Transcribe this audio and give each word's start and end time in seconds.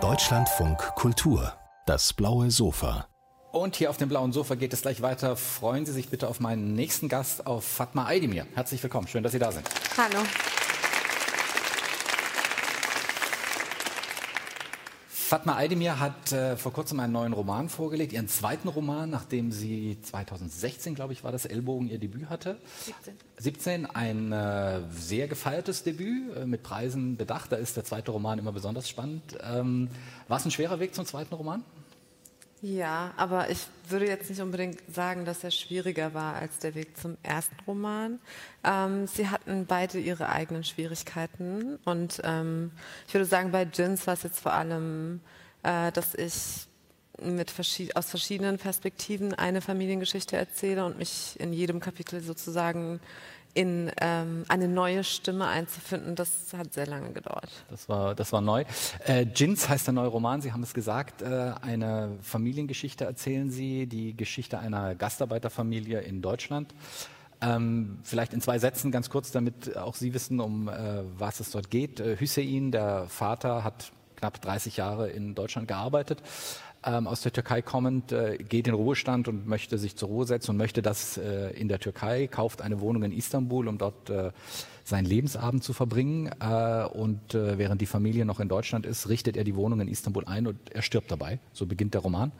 Deutschlandfunk 0.00 0.78
Kultur, 0.96 1.52
das 1.86 2.12
blaue 2.12 2.50
Sofa. 2.50 3.06
Und 3.52 3.76
hier 3.76 3.88
auf 3.88 3.98
dem 3.98 4.08
blauen 4.08 4.32
Sofa 4.32 4.56
geht 4.56 4.72
es 4.72 4.82
gleich 4.82 5.00
weiter. 5.00 5.36
Freuen 5.36 5.86
Sie 5.86 5.92
sich 5.92 6.08
bitte 6.08 6.26
auf 6.26 6.40
meinen 6.40 6.74
nächsten 6.74 7.08
Gast, 7.08 7.46
auf 7.46 7.64
Fatma 7.64 8.06
Aydemir. 8.06 8.48
Herzlich 8.54 8.82
willkommen, 8.82 9.06
schön, 9.06 9.22
dass 9.22 9.30
Sie 9.30 9.38
da 9.38 9.52
sind. 9.52 9.68
Hallo. 9.96 10.24
Fatma 15.34 15.56
Aydemir 15.56 15.98
hat 15.98 16.30
äh, 16.30 16.56
vor 16.56 16.72
kurzem 16.72 17.00
einen 17.00 17.12
neuen 17.12 17.32
Roman 17.32 17.68
vorgelegt, 17.68 18.12
ihren 18.12 18.28
zweiten 18.28 18.68
Roman, 18.68 19.10
nachdem 19.10 19.50
sie 19.50 19.98
2016, 20.00 20.94
glaube 20.94 21.12
ich, 21.12 21.24
war 21.24 21.32
das 21.32 21.44
Ellbogen 21.44 21.88
ihr 21.88 21.98
Debüt 21.98 22.30
hatte. 22.30 22.56
17. 22.84 23.16
17, 23.38 23.86
ein 23.86 24.30
äh, 24.30 24.82
sehr 24.92 25.26
gefeiertes 25.26 25.82
Debüt, 25.82 26.36
äh, 26.36 26.46
mit 26.46 26.62
Preisen 26.62 27.16
bedacht. 27.16 27.50
Da 27.50 27.56
ist 27.56 27.76
der 27.76 27.82
zweite 27.82 28.12
Roman 28.12 28.38
immer 28.38 28.52
besonders 28.52 28.88
spannend. 28.88 29.36
Ähm, 29.42 29.88
war 30.28 30.36
es 30.36 30.44
ein 30.44 30.52
schwerer 30.52 30.78
Weg 30.78 30.94
zum 30.94 31.04
zweiten 31.04 31.34
Roman? 31.34 31.64
Ja, 32.64 33.12
aber 33.18 33.50
ich 33.50 33.66
würde 33.90 34.06
jetzt 34.06 34.30
nicht 34.30 34.40
unbedingt 34.40 34.80
sagen, 34.90 35.26
dass 35.26 35.44
er 35.44 35.50
schwieriger 35.50 36.14
war 36.14 36.36
als 36.36 36.60
der 36.60 36.74
Weg 36.74 36.96
zum 36.96 37.18
ersten 37.22 37.56
Roman. 37.66 38.20
Ähm, 38.64 39.06
sie 39.06 39.28
hatten 39.28 39.66
beide 39.66 39.98
ihre 39.98 40.30
eigenen 40.30 40.64
Schwierigkeiten 40.64 41.78
und 41.84 42.22
ähm, 42.24 42.70
ich 43.06 43.12
würde 43.12 43.26
sagen, 43.26 43.52
bei 43.52 43.64
Jins 43.70 44.06
war 44.06 44.14
es 44.14 44.22
jetzt 44.22 44.40
vor 44.40 44.54
allem, 44.54 45.20
äh, 45.62 45.92
dass 45.92 46.14
ich 46.14 46.66
mit 47.20 47.50
verschied 47.50 47.96
aus 47.96 48.08
verschiedenen 48.08 48.56
Perspektiven 48.56 49.34
eine 49.34 49.60
Familiengeschichte 49.60 50.38
erzähle 50.38 50.86
und 50.86 50.96
mich 50.96 51.38
in 51.38 51.52
jedem 51.52 51.80
Kapitel 51.80 52.22
sozusagen 52.22 52.98
in 53.54 53.90
ähm, 54.00 54.44
eine 54.48 54.68
neue 54.68 55.04
Stimme 55.04 55.46
einzufinden, 55.46 56.16
das 56.16 56.52
hat 56.56 56.74
sehr 56.74 56.86
lange 56.86 57.12
gedauert. 57.12 57.48
Das 57.70 57.88
war, 57.88 58.14
das 58.14 58.32
war 58.32 58.40
neu. 58.40 58.64
Äh, 59.06 59.26
Jins 59.34 59.68
heißt 59.68 59.86
der 59.86 59.94
neue 59.94 60.08
Roman, 60.08 60.42
Sie 60.42 60.52
haben 60.52 60.62
es 60.62 60.74
gesagt, 60.74 61.22
äh, 61.22 61.52
eine 61.62 62.18
Familiengeschichte 62.20 63.04
erzählen 63.04 63.50
Sie, 63.50 63.86
die 63.86 64.16
Geschichte 64.16 64.58
einer 64.58 64.94
Gastarbeiterfamilie 64.94 66.00
in 66.00 66.20
Deutschland. 66.20 66.74
Ähm, 67.40 67.98
vielleicht 68.02 68.32
in 68.32 68.40
zwei 68.40 68.58
Sätzen 68.58 68.90
ganz 68.90 69.10
kurz, 69.10 69.30
damit 69.30 69.76
auch 69.76 69.94
Sie 69.94 70.14
wissen, 70.14 70.40
um 70.40 70.68
äh, 70.68 71.02
was 71.18 71.40
es 71.40 71.50
dort 71.50 71.70
geht. 71.70 72.00
Äh, 72.00 72.16
Hüseyin, 72.16 72.72
der 72.72 73.06
Vater, 73.08 73.64
hat 73.64 73.92
knapp 74.16 74.40
30 74.40 74.76
Jahre 74.76 75.10
in 75.10 75.34
Deutschland 75.34 75.68
gearbeitet, 75.68 76.22
ähm, 76.84 77.06
aus 77.06 77.22
der 77.22 77.32
Türkei 77.32 77.62
kommend, 77.62 78.12
äh, 78.12 78.36
geht 78.36 78.66
in 78.66 78.74
Ruhestand 78.74 79.28
und 79.28 79.46
möchte 79.46 79.78
sich 79.78 79.96
zur 79.96 80.08
Ruhe 80.08 80.26
setzen 80.26 80.52
und 80.52 80.56
möchte 80.56 80.82
das 80.82 81.16
äh, 81.16 81.50
in 81.50 81.68
der 81.68 81.80
Türkei, 81.80 82.26
kauft 82.26 82.62
eine 82.62 82.80
Wohnung 82.80 83.02
in 83.04 83.12
Istanbul, 83.12 83.68
um 83.68 83.78
dort 83.78 84.10
äh, 84.10 84.30
seinen 84.84 85.06
Lebensabend 85.06 85.64
zu 85.64 85.72
verbringen. 85.72 86.30
Äh, 86.40 86.84
und 86.86 87.34
äh, 87.34 87.58
während 87.58 87.80
die 87.80 87.86
Familie 87.86 88.24
noch 88.24 88.40
in 88.40 88.48
Deutschland 88.48 88.86
ist, 88.86 89.08
richtet 89.08 89.36
er 89.36 89.44
die 89.44 89.56
Wohnung 89.56 89.80
in 89.80 89.88
Istanbul 89.88 90.24
ein 90.26 90.46
und 90.46 90.70
er 90.70 90.82
stirbt 90.82 91.10
dabei. 91.10 91.38
So 91.52 91.66
beginnt 91.66 91.94
der 91.94 92.02
Roman. 92.02 92.32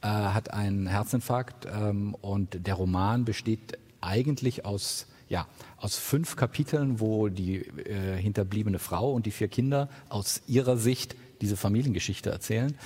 Äh, 0.00 0.06
hat 0.08 0.52
einen 0.52 0.86
Herzinfarkt 0.86 1.66
ähm, 1.66 2.14
und 2.20 2.66
der 2.66 2.74
Roman 2.74 3.24
besteht 3.24 3.78
eigentlich 4.00 4.64
aus 4.64 5.06
ja, 5.28 5.46
aus 5.76 5.96
fünf 5.96 6.36
Kapiteln, 6.36 7.00
wo 7.00 7.28
die 7.28 7.56
äh, 7.56 8.16
hinterbliebene 8.16 8.78
Frau 8.78 9.12
und 9.12 9.26
die 9.26 9.30
vier 9.30 9.48
Kinder 9.48 9.90
aus 10.08 10.40
ihrer 10.46 10.78
Sicht 10.78 11.16
diese 11.40 11.56
Familiengeschichte 11.56 12.30
erzählen. 12.30 12.76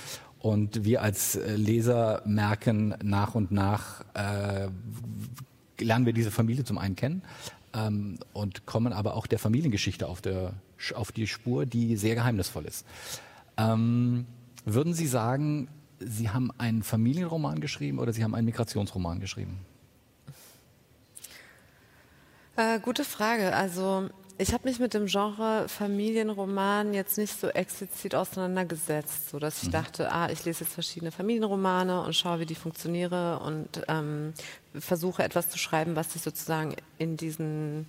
Und 0.43 0.83
wir 0.83 1.01
als 1.01 1.37
äh, 1.37 1.55
Leser 1.55 2.21
merken 2.25 2.95
nach 3.01 3.33
und 3.33 3.51
nach, 3.51 4.03
äh, 4.13 4.67
lernen 5.79 6.05
wir 6.05 6.11
diese 6.11 6.31
Familie 6.31 6.65
zum 6.65 6.77
einen 6.77 6.97
kennen 6.97 7.21
ähm, 7.73 8.19
und 8.33 8.65
kommen 8.65 8.91
aber 8.91 9.15
auch 9.15 9.25
der 9.25 9.39
Familiengeschichte 9.39 10.05
auf, 10.05 10.19
der, 10.19 10.51
auf 10.95 11.13
die 11.13 11.27
Spur, 11.27 11.65
die 11.65 11.95
sehr 11.95 12.15
geheimnisvoll 12.15 12.65
ist. 12.65 12.85
Ähm, 13.55 14.25
würden 14.65 14.93
Sie 14.93 15.07
sagen, 15.07 15.69
Sie 15.99 16.29
haben 16.29 16.51
einen 16.57 16.83
Familienroman 16.83 17.61
geschrieben 17.61 17.99
oder 17.99 18.11
Sie 18.11 18.21
haben 18.21 18.35
einen 18.35 18.45
Migrationsroman 18.45 19.21
geschrieben? 19.21 19.59
Äh, 22.57 22.81
gute 22.81 23.05
Frage. 23.05 23.55
Also 23.55 24.09
ich 24.37 24.53
habe 24.53 24.67
mich 24.67 24.79
mit 24.79 24.93
dem 24.93 25.05
Genre 25.05 25.67
Familienroman 25.67 26.93
jetzt 26.93 27.17
nicht 27.17 27.39
so 27.39 27.49
explizit 27.49 28.15
auseinandergesetzt, 28.15 29.29
so 29.29 29.39
dass 29.39 29.61
ich 29.61 29.69
mhm. 29.69 29.73
dachte, 29.73 30.11
ah, 30.11 30.29
ich 30.29 30.43
lese 30.45 30.63
jetzt 30.63 30.73
verschiedene 30.73 31.11
Familienromane 31.11 32.01
und 32.01 32.15
schaue, 32.15 32.39
wie 32.39 32.45
die 32.45 32.55
funktionieren 32.55 33.37
und 33.37 33.83
ähm, 33.87 34.33
versuche 34.73 35.23
etwas 35.23 35.49
zu 35.49 35.57
schreiben, 35.57 35.95
was 35.95 36.13
sich 36.13 36.23
sozusagen 36.23 36.75
in 36.97 37.15
diesen 37.15 37.85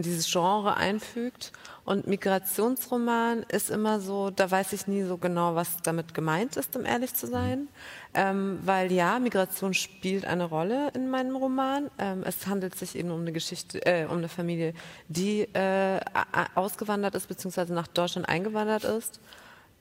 in 0.00 0.02
dieses 0.02 0.30
Genre 0.30 0.76
einfügt. 0.78 1.52
Und 1.84 2.06
Migrationsroman 2.06 3.42
ist 3.48 3.68
immer 3.68 4.00
so, 4.00 4.30
da 4.30 4.50
weiß 4.50 4.72
ich 4.72 4.86
nie 4.86 5.02
so 5.02 5.18
genau, 5.18 5.54
was 5.54 5.76
damit 5.82 6.14
gemeint 6.14 6.56
ist, 6.56 6.74
um 6.74 6.86
ehrlich 6.86 7.14
zu 7.14 7.26
sein. 7.26 7.68
Ähm, 8.14 8.58
weil 8.64 8.90
ja, 8.92 9.18
Migration 9.18 9.74
spielt 9.74 10.24
eine 10.24 10.44
Rolle 10.44 10.90
in 10.94 11.10
meinem 11.10 11.36
Roman. 11.36 11.90
Ähm, 11.98 12.22
es 12.24 12.46
handelt 12.46 12.76
sich 12.76 12.96
eben 12.96 13.10
um 13.10 13.20
eine 13.20 13.32
Geschichte, 13.32 13.84
äh, 13.84 14.06
um 14.06 14.18
eine 14.18 14.28
Familie, 14.28 14.72
die 15.08 15.42
äh, 15.54 16.00
ausgewandert 16.54 17.14
ist, 17.14 17.28
beziehungsweise 17.28 17.74
nach 17.74 17.88
Deutschland 17.88 18.28
eingewandert 18.28 18.84
ist. 18.84 19.20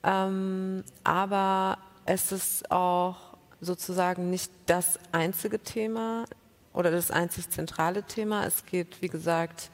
Ähm, 0.04 0.84
aber 1.04 1.78
es 2.06 2.32
ist 2.34 2.70
auch 2.72 3.16
sozusagen 3.62 4.30
nicht 4.30 4.52
das 4.66 5.00
einzige 5.12 5.60
Thema 5.60 6.26
oder 6.74 6.92
das 6.92 7.12
einzig 7.12 7.50
zentrale 7.50 8.04
Thema. 8.04 8.46
Es 8.46 8.66
geht, 8.66 9.02
wie 9.02 9.10
gesagt, 9.10 9.70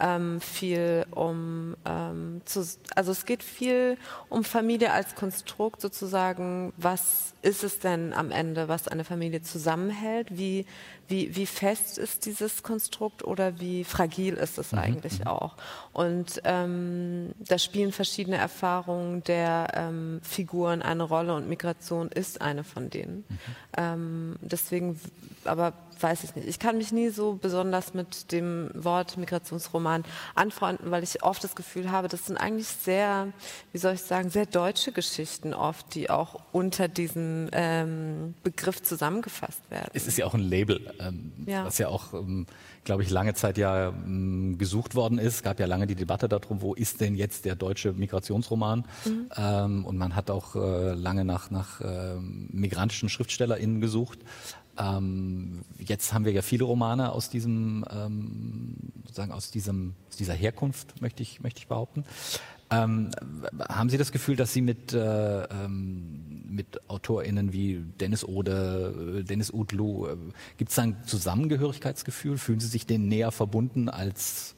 ähm, 0.00 0.40
viel 0.40 1.06
um, 1.10 1.76
ähm, 1.84 2.40
zu, 2.44 2.64
also 2.94 3.12
es 3.12 3.26
geht 3.26 3.42
viel 3.42 3.98
um 4.28 4.44
Familie 4.44 4.92
als 4.92 5.14
Konstrukt 5.14 5.80
sozusagen. 5.80 6.72
Was 6.76 7.32
ist 7.42 7.64
es 7.64 7.78
denn 7.80 8.12
am 8.12 8.30
Ende, 8.30 8.68
was 8.68 8.88
eine 8.88 9.04
Familie 9.04 9.42
zusammenhält? 9.42 10.28
Wie, 10.30 10.66
wie, 11.08 11.34
wie 11.34 11.46
fest 11.46 11.98
ist 11.98 12.26
dieses 12.26 12.62
Konstrukt 12.62 13.24
oder 13.24 13.58
wie 13.60 13.84
fragil 13.84 14.34
ist 14.34 14.58
es 14.58 14.72
mhm. 14.72 14.78
eigentlich 14.78 15.20
mhm. 15.20 15.26
auch? 15.26 15.56
Und 15.92 16.40
ähm, 16.44 17.32
da 17.38 17.58
spielen 17.58 17.92
verschiedene 17.92 18.36
Erfahrungen 18.36 19.24
der 19.24 19.72
ähm, 19.74 20.20
Figuren 20.22 20.82
eine 20.82 21.02
Rolle 21.02 21.34
und 21.34 21.48
Migration 21.48 22.08
ist 22.08 22.40
eine 22.40 22.62
von 22.62 22.90
denen. 22.90 23.24
Mhm. 23.28 23.38
Ähm, 23.76 24.36
deswegen, 24.42 25.00
aber 25.44 25.72
weiß 26.02 26.24
ich 26.24 26.34
nicht. 26.34 26.48
Ich 26.48 26.58
kann 26.58 26.78
mich 26.78 26.92
nie 26.92 27.10
so 27.10 27.38
besonders 27.40 27.94
mit 27.94 28.32
dem 28.32 28.70
Wort 28.74 29.16
Migrationsroman 29.16 30.04
anfreunden, 30.34 30.90
weil 30.90 31.02
ich 31.02 31.22
oft 31.22 31.42
das 31.42 31.54
Gefühl 31.54 31.90
habe, 31.90 32.08
das 32.08 32.26
sind 32.26 32.36
eigentlich 32.36 32.68
sehr, 32.68 33.28
wie 33.72 33.78
soll 33.78 33.94
ich 33.94 34.02
sagen, 34.02 34.30
sehr 34.30 34.46
deutsche 34.46 34.92
Geschichten 34.92 35.54
oft, 35.54 35.94
die 35.94 36.10
auch 36.10 36.40
unter 36.52 36.88
diesem 36.88 37.48
ähm, 37.52 38.34
Begriff 38.42 38.82
zusammengefasst 38.82 39.70
werden. 39.70 39.90
Es 39.94 40.06
ist 40.06 40.18
ja 40.18 40.26
auch 40.26 40.34
ein 40.34 40.40
Label, 40.40 40.94
ähm, 41.00 41.32
ja. 41.46 41.64
was 41.64 41.78
ja 41.78 41.88
auch, 41.88 42.14
ähm, 42.14 42.46
glaube 42.84 43.02
ich, 43.02 43.10
lange 43.10 43.34
Zeit 43.34 43.58
ja 43.58 43.88
ähm, 43.88 44.56
gesucht 44.58 44.94
worden 44.94 45.18
ist. 45.18 45.36
Es 45.36 45.42
gab 45.42 45.60
ja 45.60 45.66
lange 45.66 45.86
die 45.86 45.94
Debatte 45.94 46.28
darum, 46.28 46.62
wo 46.62 46.74
ist 46.74 47.00
denn 47.00 47.14
jetzt 47.14 47.44
der 47.44 47.56
deutsche 47.56 47.92
Migrationsroman? 47.92 48.84
Mhm. 49.04 49.30
Ähm, 49.36 49.84
und 49.84 49.98
man 49.98 50.14
hat 50.14 50.30
auch 50.30 50.54
äh, 50.56 50.94
lange 50.94 51.24
nach, 51.24 51.50
nach 51.50 51.80
äh, 51.80 52.16
migrantischen 52.18 53.08
SchriftstellerInnen 53.08 53.80
gesucht. 53.80 54.18
Ähm, 54.78 55.62
jetzt 55.78 56.12
haben 56.12 56.24
wir 56.24 56.32
ja 56.32 56.42
viele 56.42 56.64
Romane 56.64 57.12
aus 57.12 57.30
diesem, 57.30 57.84
ähm, 57.90 58.76
sozusagen 59.04 59.32
aus 59.32 59.50
diesem, 59.50 59.94
aus 60.08 60.16
dieser 60.16 60.34
Herkunft, 60.34 61.00
möchte 61.00 61.22
ich, 61.22 61.40
möchte 61.40 61.58
ich 61.58 61.66
behaupten. 61.66 62.04
Ähm, 62.70 63.10
haben 63.68 63.88
Sie 63.88 63.96
das 63.96 64.12
Gefühl, 64.12 64.36
dass 64.36 64.52
Sie 64.52 64.60
mit, 64.60 64.92
äh, 64.92 65.44
ähm, 65.44 66.44
mit 66.48 66.80
AutorInnen 66.88 67.52
wie 67.52 67.82
Dennis 67.98 68.24
Ode, 68.24 69.20
äh, 69.20 69.24
Dennis 69.24 69.52
Udlu, 69.52 70.06
äh, 70.06 70.16
gibt 70.58 70.70
es 70.70 70.78
ein 70.78 70.96
Zusammengehörigkeitsgefühl? 71.06 72.36
Fühlen 72.36 72.60
Sie 72.60 72.68
sich 72.68 72.86
denen 72.86 73.08
näher 73.08 73.32
verbunden 73.32 73.88
als 73.88 74.54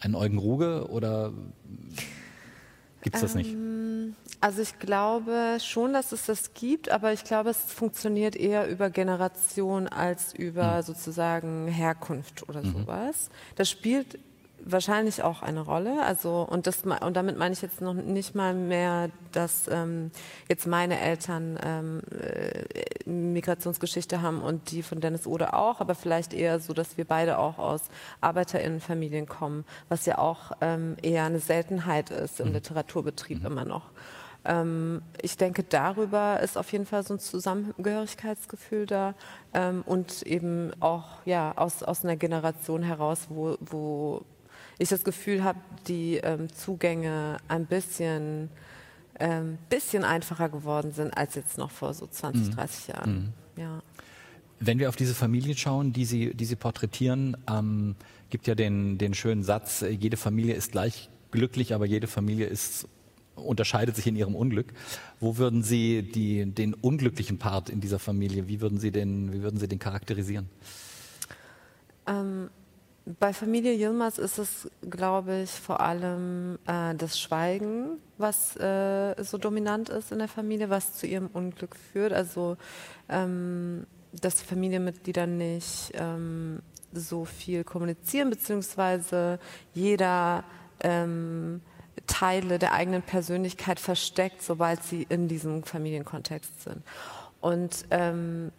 ein 0.00 0.16
Eugen 0.16 0.38
Ruge 0.38 0.88
oder 0.90 1.32
gibt 3.02 3.16
es 3.16 3.22
das 3.22 3.34
nicht? 3.36 3.54
Also 4.42 4.60
ich 4.60 4.80
glaube 4.80 5.58
schon, 5.60 5.92
dass 5.92 6.10
es 6.10 6.26
das 6.26 6.52
gibt, 6.52 6.90
aber 6.90 7.12
ich 7.12 7.22
glaube, 7.22 7.50
es 7.50 7.58
funktioniert 7.58 8.34
eher 8.34 8.68
über 8.68 8.90
Generation 8.90 9.86
als 9.86 10.34
über 10.34 10.78
mhm. 10.78 10.82
sozusagen 10.82 11.68
Herkunft 11.68 12.48
oder 12.48 12.60
mhm. 12.60 12.72
sowas. 12.72 13.30
Das 13.54 13.70
spielt 13.70 14.18
wahrscheinlich 14.64 15.22
auch 15.22 15.42
eine 15.42 15.60
Rolle. 15.60 16.02
Also 16.02 16.42
und 16.42 16.66
das 16.66 16.82
und 16.82 17.16
damit 17.16 17.38
meine 17.38 17.52
ich 17.52 17.62
jetzt 17.62 17.80
noch 17.80 17.94
nicht 17.94 18.34
mal 18.34 18.52
mehr, 18.52 19.10
dass 19.30 19.68
ähm, 19.68 20.10
jetzt 20.48 20.66
meine 20.66 20.98
Eltern 20.98 21.56
ähm, 21.62 22.02
äh, 22.10 23.08
Migrationsgeschichte 23.08 24.22
haben 24.22 24.42
und 24.42 24.72
die 24.72 24.82
von 24.82 25.00
Dennis 25.00 25.24
Ode 25.24 25.54
auch, 25.54 25.80
aber 25.80 25.94
vielleicht 25.94 26.34
eher 26.34 26.58
so, 26.58 26.72
dass 26.72 26.96
wir 26.96 27.04
beide 27.04 27.38
auch 27.38 27.58
aus 27.58 27.82
Arbeiterinnenfamilien 28.20 29.26
kommen, 29.26 29.64
was 29.88 30.04
ja 30.04 30.18
auch 30.18 30.50
ähm, 30.60 30.96
eher 31.00 31.26
eine 31.26 31.38
Seltenheit 31.38 32.10
ist 32.10 32.40
im 32.40 32.48
mhm. 32.48 32.54
Literaturbetrieb 32.54 33.38
mhm. 33.38 33.46
immer 33.46 33.64
noch. 33.64 33.84
Ähm, 34.44 35.02
ich 35.20 35.36
denke, 35.36 35.62
darüber 35.62 36.40
ist 36.40 36.58
auf 36.58 36.72
jeden 36.72 36.86
Fall 36.86 37.04
so 37.04 37.14
ein 37.14 37.20
Zusammengehörigkeitsgefühl 37.20 38.86
da 38.86 39.14
ähm, 39.54 39.82
und 39.86 40.22
eben 40.22 40.72
auch 40.80 41.24
ja 41.24 41.56
aus, 41.56 41.82
aus 41.82 42.04
einer 42.04 42.16
Generation 42.16 42.82
heraus, 42.82 43.26
wo, 43.28 43.56
wo 43.60 44.24
ich 44.78 44.88
das 44.88 45.04
Gefühl 45.04 45.44
habe, 45.44 45.60
die 45.86 46.16
ähm, 46.16 46.52
Zugänge 46.52 47.36
ein 47.46 47.66
bisschen, 47.66 48.50
ähm, 49.20 49.58
bisschen 49.68 50.02
einfacher 50.02 50.48
geworden 50.48 50.92
sind 50.92 51.16
als 51.16 51.36
jetzt 51.36 51.56
noch 51.56 51.70
vor 51.70 51.94
so 51.94 52.06
20, 52.06 52.48
mhm. 52.48 52.50
30 52.56 52.88
Jahren. 52.88 53.14
Mhm. 53.56 53.62
Ja. 53.62 53.82
Wenn 54.58 54.78
wir 54.78 54.88
auf 54.88 54.96
diese 54.96 55.14
Familien 55.14 55.56
schauen, 55.56 55.92
die 55.92 56.04
Sie, 56.04 56.34
die 56.34 56.44
Sie 56.44 56.56
porträtieren, 56.56 57.36
ähm, 57.48 57.94
gibt 58.30 58.46
ja 58.46 58.54
den, 58.54 58.98
den 58.98 59.14
schönen 59.14 59.42
Satz, 59.42 59.84
jede 59.88 60.16
Familie 60.16 60.54
ist 60.54 60.72
gleich 60.72 61.10
glücklich, 61.30 61.74
aber 61.74 61.86
jede 61.86 62.06
Familie 62.06 62.46
ist 62.46 62.88
unterscheidet 63.34 63.96
sich 63.96 64.06
in 64.06 64.16
ihrem 64.16 64.34
Unglück. 64.34 64.72
Wo 65.20 65.36
würden 65.36 65.62
Sie 65.62 66.02
die, 66.02 66.46
den 66.46 66.74
unglücklichen 66.74 67.38
Part 67.38 67.70
in 67.70 67.80
dieser 67.80 67.98
Familie, 67.98 68.48
wie 68.48 68.60
würden 68.60 68.78
Sie 68.78 68.90
den, 68.90 69.32
wie 69.32 69.42
würden 69.42 69.58
Sie 69.58 69.68
den 69.68 69.78
charakterisieren? 69.78 70.48
Ähm, 72.06 72.50
bei 73.18 73.32
Familie 73.32 73.72
Yilmaz 73.72 74.18
ist 74.18 74.38
es, 74.38 74.70
glaube 74.88 75.42
ich, 75.42 75.50
vor 75.50 75.80
allem 75.80 76.58
äh, 76.66 76.94
das 76.94 77.18
Schweigen, 77.18 77.98
was 78.16 78.56
äh, 78.56 79.14
so 79.22 79.38
dominant 79.38 79.88
ist 79.88 80.12
in 80.12 80.18
der 80.18 80.28
Familie, 80.28 80.70
was 80.70 80.94
zu 80.94 81.06
ihrem 81.06 81.26
Unglück 81.26 81.74
führt. 81.74 82.12
Also, 82.12 82.56
ähm, 83.08 83.86
dass 84.12 84.36
die 84.36 84.44
Familienmitglieder 84.44 85.26
nicht 85.26 85.92
ähm, 85.94 86.60
so 86.92 87.24
viel 87.24 87.64
kommunizieren, 87.64 88.30
beziehungsweise 88.30 89.40
jeder 89.74 90.44
ähm, 90.80 91.60
Teile 92.06 92.58
der 92.58 92.72
eigenen 92.72 93.02
Persönlichkeit 93.02 93.80
versteckt, 93.80 94.42
sobald 94.42 94.82
sie 94.82 95.06
in 95.08 95.28
diesem 95.28 95.62
Familienkontext 95.64 96.62
sind. 96.62 96.82
Und 97.40 97.86
ähm, 97.90 98.52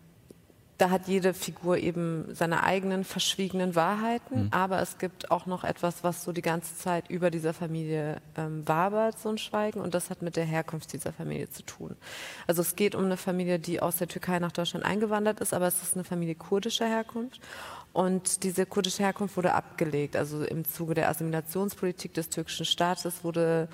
da 0.84 0.90
hat 0.90 1.08
jede 1.08 1.34
Figur 1.34 1.78
eben 1.78 2.36
seine 2.36 2.62
eigenen 2.62 3.06
verschwiegenen 3.06 3.74
Wahrheiten, 3.74 4.44
mhm. 4.44 4.48
aber 4.52 4.82
es 4.82 4.98
gibt 4.98 5.32
auch 5.32 5.46
noch 5.46 5.64
etwas, 5.64 6.04
was 6.04 6.26
so 6.26 6.34
die 6.34 6.42
ganze 6.42 6.76
Zeit 6.76 7.10
über 7.10 7.32
dieser 7.32 7.54
Familie 7.54 8.18
ähm, 8.36 8.68
wabert, 8.68 9.18
so 9.18 9.30
ein 9.30 9.38
Schweigen, 9.38 9.80
und 9.80 9.94
das 9.94 10.10
hat 10.10 10.22
mit 10.22 10.36
der 10.36 10.44
Herkunft 10.44 10.92
dieser 10.92 11.14
Familie 11.14 11.50
zu 11.50 11.64
tun. 11.64 11.96
Also 12.48 12.62
es 12.62 12.76
geht 12.76 12.96
um 12.96 13.06
eine 13.06 13.16
Familie, 13.16 13.60
die 13.60 13.82
aus 13.82 13.96
der 13.96 14.10
Türkei 14.10 14.40
nach 14.40 14.52
Deutschland 14.52 14.86
eingewandert 14.86 15.40
ist, 15.40 15.54
aber 15.54 15.68
es 15.68 15.82
ist 15.82 15.96
eine 15.96 16.04
Familie 16.04 16.36
kurdischer 16.36 16.86
Herkunft. 16.86 17.40
Und 17.94 18.44
diese 18.44 18.66
kurdische 18.66 19.04
Herkunft 19.04 19.38
wurde 19.38 19.54
abgelegt. 19.54 20.18
Also 20.18 20.44
im 20.44 20.66
Zuge 20.66 20.96
der 20.96 21.08
Assimilationspolitik 21.08 22.14
des 22.14 22.28
türkischen 22.28 22.66
Staates 22.66 23.24
wurde 23.24 23.70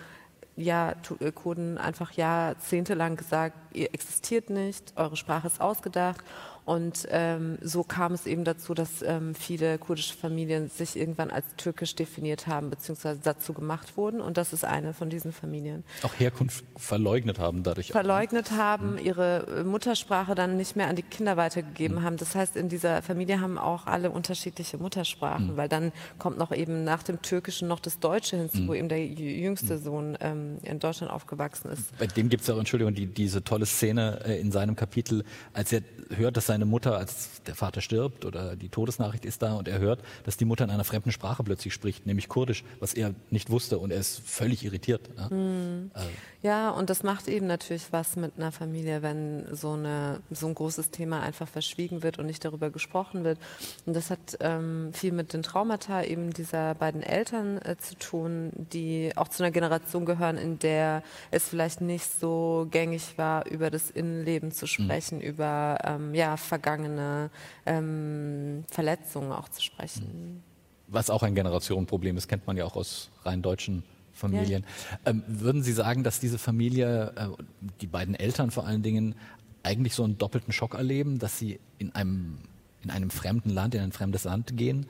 ja, 0.60 0.94
äh, 1.20 1.32
Kurden 1.32 1.78
einfach 1.78 2.12
jahrzehntelang 2.12 3.16
gesagt, 3.16 3.56
ihr 3.74 3.94
existiert 3.94 4.50
nicht, 4.50 4.94
eure 4.96 5.18
Sprache 5.18 5.48
ist 5.48 5.62
ausgedacht. 5.62 6.24
Und 6.70 7.08
ähm, 7.10 7.58
so 7.64 7.82
kam 7.84 8.14
es 8.14 8.28
eben 8.28 8.44
dazu, 8.44 8.76
dass 8.76 9.02
ähm, 9.02 9.34
viele 9.34 9.80
kurdische 9.80 10.14
Familien 10.14 10.70
sich 10.70 10.96
irgendwann 10.98 11.32
als 11.32 11.48
türkisch 11.58 11.96
definiert 11.96 12.46
haben, 12.46 12.70
beziehungsweise 12.70 13.20
dazu 13.24 13.54
gemacht 13.54 13.98
wurden. 13.98 14.22
Und 14.22 14.38
das 14.38 14.54
ist 14.54 14.66
eine 14.66 14.94
von 14.94 15.10
diesen 15.10 15.32
Familien. 15.32 15.84
Auch 16.04 16.14
Herkunft 16.20 16.64
verleugnet 16.78 17.40
haben 17.40 17.64
dadurch. 17.64 17.90
Ne? 17.90 17.94
Verleugnet 17.94 18.52
auch. 18.52 18.58
haben, 18.58 18.92
mhm. 18.92 18.98
ihre 19.00 19.48
äh, 19.48 19.64
Muttersprache 19.64 20.36
dann 20.36 20.58
nicht 20.58 20.76
mehr 20.76 20.90
an 20.90 20.96
die 20.96 21.02
Kinder 21.02 21.38
weitergegeben 21.38 21.98
mhm. 21.98 22.04
haben. 22.04 22.18
Das 22.18 22.36
heißt, 22.36 22.56
in 22.56 22.70
dieser 22.70 23.02
Familie 23.02 23.42
haben 23.42 23.58
auch 23.58 23.88
alle 23.88 24.12
unterschiedliche 24.12 24.78
Muttersprachen, 24.78 25.54
mhm. 25.54 25.58
weil 25.58 25.70
dann 25.70 25.92
kommt 26.20 26.38
noch 26.38 26.52
eben 26.52 26.84
nach 26.84 27.02
dem 27.02 27.24
Türkischen 27.24 27.68
noch 27.68 27.80
das 27.80 27.98
Deutsche 27.98 28.38
hinzu, 28.38 28.68
wo 28.68 28.74
mhm. 28.74 28.76
eben 28.76 28.90
der 28.90 29.04
jüngste 29.08 29.78
mhm. 29.78 29.82
Sohn 29.82 30.18
ähm, 30.20 30.58
in 30.62 30.78
Deutschland 30.78 31.12
aufgewachsen 31.12 31.72
ist. 31.72 31.98
Bei 31.98 32.06
dem 32.06 32.30
gibt 32.30 32.44
es 32.44 32.50
auch, 32.52 32.60
Entschuldigung, 32.60 32.94
die, 32.94 33.08
diese 33.08 33.44
tolle 33.44 33.59
Szene 33.66 34.22
äh, 34.26 34.40
in 34.40 34.52
seinem 34.52 34.76
Kapitel, 34.76 35.24
als 35.54 35.72
er 35.72 35.82
hört, 36.16 36.38
dass 36.38 36.48
seine 36.48 36.66
Mutter, 36.66 36.98
als 36.98 37.42
der 37.44 37.56
Vater 37.56 37.82
stirbt 37.82 38.26
oder 38.26 38.56
die 38.56 38.70
Todesnachricht 38.70 39.26
ist 39.26 39.42
da 39.42 39.54
und 39.54 39.68
er 39.68 39.80
hört, 39.80 40.02
dass 40.24 40.38
die 40.38 40.46
Mutter 40.46 40.64
in 40.64 40.70
einer 40.70 40.84
fremden 40.84 41.12
Sprache 41.12 41.44
plötzlich 41.44 41.74
spricht, 41.74 42.06
nämlich 42.06 42.28
Kurdisch, 42.28 42.64
was 42.80 42.94
er 42.94 43.14
nicht 43.30 43.50
wusste 43.50 43.78
und 43.80 43.92
er 43.92 44.00
ist 44.00 44.22
völlig 44.26 44.66
irritiert. 44.66 45.10
Ja, 45.18 45.30
mhm. 45.30 45.92
also. 45.94 46.10
ja 46.42 46.70
und 46.72 46.90
das 46.90 47.04
macht 47.04 47.28
eben 47.28 47.48
natürlich 47.48 47.92
was 47.92 48.16
mit 48.16 48.34
einer 48.38 48.52
Familie, 48.52 49.02
wenn 49.02 49.46
so, 49.56 49.74
eine, 49.74 50.22
so 50.32 50.48
ein 50.48 50.56
großes 50.56 50.92
Thema 50.92 51.22
einfach 51.22 51.48
verschwiegen 51.48 52.04
wird 52.04 52.20
und 52.20 52.26
nicht 52.26 52.44
darüber 52.44 52.70
gesprochen 52.70 53.24
wird. 53.24 53.38
Und 53.86 53.96
das 53.96 54.10
hat 54.10 54.38
ähm, 54.40 54.92
viel 54.94 55.12
mit 55.12 55.34
den 55.34 55.44
Traumata 55.44 56.04
eben 56.04 56.32
dieser 56.32 56.76
beiden 56.76 57.04
Eltern 57.04 57.60
äh, 57.64 57.78
zu 57.78 57.96
tun, 57.96 58.52
die 58.54 59.12
auch 59.16 59.28
zu 59.28 59.44
einer 59.44 59.52
Generation 59.52 60.06
gehören, 60.06 60.38
in 60.38 60.60
der 60.60 61.04
es 61.32 61.50
vielleicht 61.50 61.82
nicht 61.82 62.20
so 62.20 62.68
gängig 62.72 63.18
war, 63.18 63.49
über 63.50 63.70
das 63.70 63.90
Innenleben 63.90 64.52
zu 64.52 64.66
mhm. 64.66 64.70
sprechen, 64.70 65.18
mhm. 65.20 65.24
über 65.24 65.78
ähm, 65.84 66.00
ähm, 66.00 66.16
ja, 66.16 66.38
vergangene 66.38 67.30
ähm, 67.66 68.64
Verletzungen 68.70 69.32
auch 69.32 69.50
zu 69.50 69.62
sprechen. 69.62 70.44
Was 70.88 71.10
auch 71.10 71.24
ein 71.24 71.36
Generationenproblem 71.36 72.18
ist, 72.18 72.28
kennt 72.28 72.48
man 72.48 72.58
ja 72.58 72.66
auch 72.66 72.76
aus 72.76 73.10
rein 73.24 73.42
deutschen 73.42 73.84
Familien. 74.14 74.66
Ja. 75.06 75.12
Ähm, 75.12 75.24
würden 75.28 75.64
Sie 75.64 75.74
sagen, 75.74 76.04
dass 76.04 76.20
diese 76.20 76.38
Familie, 76.38 77.14
äh, 77.16 77.44
die 77.82 77.88
beiden 77.88 78.16
Eltern 78.16 78.52
vor 78.52 78.66
allen 78.66 78.82
Dingen, 78.82 79.16
eigentlich 79.62 79.94
so 79.94 80.04
einen 80.04 80.18
doppelten 80.18 80.54
Schock 80.54 80.74
erleben, 80.74 81.20
dass 81.20 81.38
sie 81.38 81.60
in 81.80 81.94
einem, 81.94 82.40
in 82.82 82.92
einem 82.92 83.10
fremden 83.10 83.50
Land, 83.50 83.76
in 83.76 83.82
ein 83.82 83.92
fremdes 83.92 84.24
Land 84.24 84.56
gehen 84.56 84.86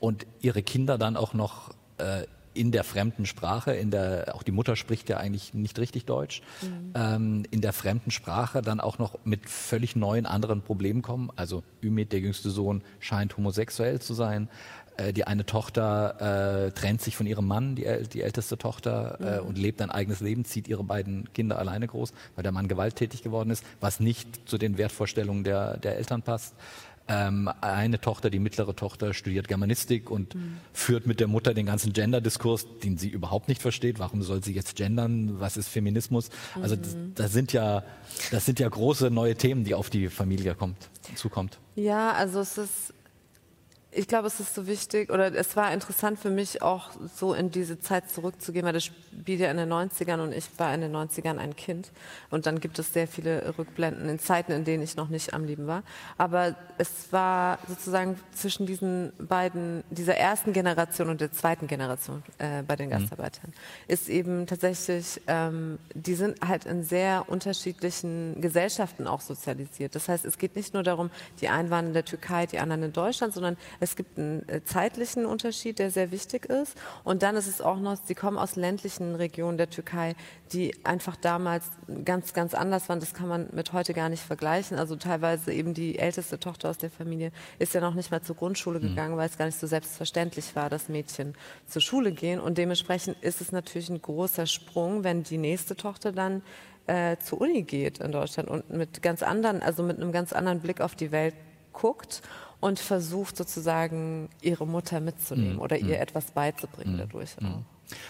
und 0.00 0.26
ihre 0.40 0.62
Kinder 0.62 0.96
dann 0.96 1.16
auch 1.16 1.34
noch 1.34 1.74
äh, 1.98 2.24
in 2.56 2.72
der 2.72 2.84
fremden 2.84 3.26
Sprache, 3.26 3.72
in 3.72 3.90
der, 3.90 4.34
auch 4.34 4.42
die 4.42 4.52
Mutter 4.52 4.76
spricht 4.76 5.08
ja 5.08 5.18
eigentlich 5.18 5.54
nicht 5.54 5.78
richtig 5.78 6.06
Deutsch, 6.06 6.42
mhm. 6.62 6.92
ähm, 6.94 7.42
in 7.50 7.60
der 7.60 7.72
fremden 7.72 8.10
Sprache 8.10 8.62
dann 8.62 8.80
auch 8.80 8.98
noch 8.98 9.18
mit 9.24 9.48
völlig 9.48 9.96
neuen 9.96 10.26
anderen 10.26 10.62
Problemen 10.62 11.02
kommen. 11.02 11.30
Also 11.36 11.62
Ümit, 11.82 12.12
der 12.12 12.20
jüngste 12.20 12.50
Sohn, 12.50 12.82
scheint 12.98 13.36
homosexuell 13.36 14.00
zu 14.00 14.14
sein. 14.14 14.48
Äh, 14.96 15.12
die 15.12 15.26
eine 15.26 15.44
Tochter 15.44 16.66
äh, 16.66 16.72
trennt 16.72 17.02
sich 17.02 17.16
von 17.16 17.26
ihrem 17.26 17.46
Mann, 17.46 17.74
die, 17.76 17.86
die 18.12 18.22
älteste 18.22 18.56
Tochter, 18.56 19.18
äh, 19.20 19.40
mhm. 19.40 19.48
und 19.48 19.58
lebt 19.58 19.82
ein 19.82 19.90
eigenes 19.90 20.20
Leben, 20.20 20.44
zieht 20.44 20.68
ihre 20.68 20.84
beiden 20.84 21.32
Kinder 21.32 21.58
alleine 21.58 21.86
groß, 21.86 22.12
weil 22.34 22.42
der 22.42 22.52
Mann 22.52 22.68
gewalttätig 22.68 23.22
geworden 23.22 23.50
ist, 23.50 23.64
was 23.80 24.00
nicht 24.00 24.48
zu 24.48 24.58
den 24.58 24.78
Wertvorstellungen 24.78 25.44
der, 25.44 25.76
der 25.76 25.96
Eltern 25.96 26.22
passt. 26.22 26.54
Ähm, 27.08 27.48
eine 27.60 28.00
Tochter, 28.00 28.30
die 28.30 28.40
mittlere 28.40 28.74
Tochter, 28.74 29.14
studiert 29.14 29.46
Germanistik 29.46 30.10
und 30.10 30.34
mhm. 30.34 30.58
führt 30.72 31.06
mit 31.06 31.20
der 31.20 31.28
Mutter 31.28 31.54
den 31.54 31.66
ganzen 31.66 31.92
Gender-Diskurs, 31.92 32.66
den 32.82 32.98
sie 32.98 33.08
überhaupt 33.08 33.48
nicht 33.48 33.62
versteht. 33.62 33.98
Warum 34.00 34.22
soll 34.22 34.42
sie 34.42 34.52
jetzt 34.52 34.74
gendern? 34.74 35.38
Was 35.38 35.56
ist 35.56 35.68
Feminismus? 35.68 36.30
Also 36.60 36.74
mhm. 36.74 36.82
das, 36.82 36.96
das, 37.14 37.32
sind 37.32 37.52
ja, 37.52 37.84
das 38.32 38.44
sind 38.44 38.58
ja 38.58 38.68
große 38.68 39.10
neue 39.10 39.36
Themen, 39.36 39.62
die 39.62 39.74
auf 39.74 39.88
die 39.88 40.08
Familie 40.08 40.56
kommt, 40.56 40.76
zukommt. 41.14 41.58
Ja, 41.76 42.12
also 42.12 42.40
es 42.40 42.58
ist 42.58 42.92
ich 43.96 44.08
glaube, 44.08 44.26
es 44.26 44.40
ist 44.40 44.54
so 44.54 44.66
wichtig 44.66 45.10
oder 45.10 45.34
es 45.34 45.56
war 45.56 45.72
interessant 45.72 46.18
für 46.18 46.30
mich 46.30 46.60
auch 46.60 46.90
so 47.14 47.32
in 47.32 47.50
diese 47.50 47.80
Zeit 47.80 48.10
zurückzugehen, 48.10 48.64
weil 48.66 48.74
das 48.74 48.84
spielt 48.84 49.40
ja 49.40 49.50
in 49.50 49.56
den 49.56 49.72
90ern 49.72 50.20
und 50.20 50.32
ich 50.32 50.46
war 50.58 50.74
in 50.74 50.82
den 50.82 50.94
90ern 50.94 51.38
ein 51.38 51.56
Kind 51.56 51.90
und 52.30 52.46
dann 52.46 52.60
gibt 52.60 52.78
es 52.78 52.92
sehr 52.92 53.08
viele 53.08 53.54
Rückblenden 53.56 54.08
in 54.08 54.18
Zeiten, 54.18 54.52
in 54.52 54.64
denen 54.64 54.82
ich 54.82 54.96
noch 54.96 55.08
nicht 55.08 55.32
am 55.32 55.44
Leben 55.44 55.66
war. 55.66 55.82
Aber 56.18 56.54
es 56.76 57.10
war 57.10 57.58
sozusagen 57.66 58.20
zwischen 58.34 58.66
diesen 58.66 59.12
beiden, 59.18 59.82
dieser 59.90 60.16
ersten 60.16 60.52
Generation 60.52 61.08
und 61.08 61.22
der 61.22 61.32
zweiten 61.32 61.66
Generation 61.66 62.22
äh, 62.38 62.62
bei 62.62 62.76
den 62.76 62.88
mhm. 62.88 62.92
Gastarbeitern, 62.92 63.50
mhm. 63.50 63.92
ist 63.92 64.08
eben 64.08 64.46
tatsächlich, 64.46 65.22
ähm, 65.26 65.78
die 65.94 66.14
sind 66.14 66.46
halt 66.46 66.66
in 66.66 66.84
sehr 66.84 67.24
unterschiedlichen 67.28 68.40
Gesellschaften 68.42 69.06
auch 69.06 69.22
sozialisiert. 69.22 69.94
Das 69.94 70.08
heißt, 70.08 70.26
es 70.26 70.36
geht 70.36 70.54
nicht 70.54 70.74
nur 70.74 70.82
darum, 70.82 71.10
die 71.40 71.48
einen 71.48 71.70
waren 71.70 71.86
in 71.86 71.92
der 71.94 72.04
Türkei, 72.04 72.44
die 72.44 72.58
anderen 72.58 72.82
in 72.82 72.92
Deutschland, 72.92 73.32
sondern 73.32 73.56
es 73.85 73.85
gibt 73.94 74.18
einen 74.18 74.48
äh, 74.48 74.64
zeitlichen 74.64 75.26
Unterschied, 75.26 75.78
der 75.78 75.90
sehr 75.90 76.10
wichtig 76.10 76.46
ist. 76.46 76.76
Und 77.04 77.22
dann 77.22 77.36
ist 77.36 77.46
es 77.46 77.60
auch 77.60 77.78
noch, 77.78 77.96
sie 78.04 78.14
kommen 78.14 78.38
aus 78.38 78.56
ländlichen 78.56 79.14
Regionen 79.14 79.58
der 79.58 79.70
Türkei, 79.70 80.16
die 80.52 80.74
einfach 80.84 81.14
damals 81.14 81.70
ganz, 82.04 82.32
ganz 82.32 82.54
anders 82.54 82.88
waren. 82.88 82.98
Das 82.98 83.14
kann 83.14 83.28
man 83.28 83.48
mit 83.52 83.72
heute 83.72 83.94
gar 83.94 84.08
nicht 84.08 84.22
vergleichen. 84.22 84.78
Also 84.78 84.96
teilweise 84.96 85.52
eben 85.52 85.74
die 85.74 85.98
älteste 85.98 86.40
Tochter 86.40 86.70
aus 86.70 86.78
der 86.78 86.90
Familie 86.90 87.30
ist 87.58 87.74
ja 87.74 87.80
noch 87.80 87.94
nicht 87.94 88.10
mal 88.10 88.22
zur 88.22 88.34
Grundschule 88.34 88.80
mhm. 88.80 88.88
gegangen, 88.88 89.14
mhm. 89.14 89.18
weil 89.18 89.28
es 89.28 89.38
gar 89.38 89.46
nicht 89.46 89.60
so 89.60 89.66
selbstverständlich 89.66 90.56
war, 90.56 90.70
dass 90.70 90.88
Mädchen 90.88 91.34
zur 91.68 91.82
Schule 91.82 92.12
gehen. 92.12 92.40
Und 92.40 92.58
dementsprechend 92.58 93.22
ist 93.22 93.40
es 93.40 93.52
natürlich 93.52 93.90
ein 93.90 94.02
großer 94.02 94.46
Sprung, 94.46 95.04
wenn 95.04 95.22
die 95.22 95.38
nächste 95.38 95.76
Tochter 95.76 96.10
dann 96.10 96.42
äh, 96.86 97.16
zur 97.18 97.40
Uni 97.40 97.62
geht 97.62 97.98
in 97.98 98.12
Deutschland 98.12 98.48
und 98.48 98.70
mit 98.70 99.02
ganz 99.02 99.22
anderen, 99.22 99.62
also 99.62 99.82
mit 99.82 99.96
einem 100.00 100.12
ganz 100.12 100.32
anderen 100.32 100.60
Blick 100.60 100.80
auf 100.80 100.94
die 100.94 101.10
Welt 101.10 101.34
guckt 101.72 102.22
und 102.60 102.78
versucht 102.78 103.36
sozusagen 103.36 104.28
ihre 104.40 104.66
Mutter 104.66 105.00
mitzunehmen 105.00 105.54
mhm. 105.54 105.60
oder 105.60 105.78
ihr 105.78 105.96
mhm. 105.96 106.02
etwas 106.02 106.30
beizubringen 106.32 106.94
mhm. 106.94 106.98
dadurch. 106.98 107.40
Mhm. 107.40 107.64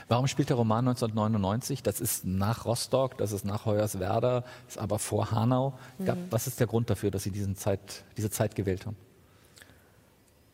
Warum 0.09 0.27
spielt 0.27 0.49
der 0.49 0.57
Roman 0.57 0.89
1999? 0.89 1.83
Das 1.83 2.01
ist 2.01 2.25
nach 2.25 2.65
Rostock, 2.65 3.19
das 3.19 3.33
ist 3.33 3.45
nach 3.45 3.67
Hoyerswerda, 3.67 4.45
ist 4.67 4.79
aber 4.79 4.99
vor 4.99 5.31
Hanau. 5.31 5.75
Gab, 6.05 6.17
mhm. 6.17 6.27
was 6.31 6.47
ist 6.47 6.61
der 6.61 6.67
Grund 6.67 6.89
dafür, 6.89 7.11
dass 7.11 7.25
Sie 7.25 7.31
diesen 7.31 7.57
Zeit, 7.57 8.05
diese 8.17 8.31
Zeit 8.31 8.55
gewählt 8.55 8.87
haben? 8.87 8.97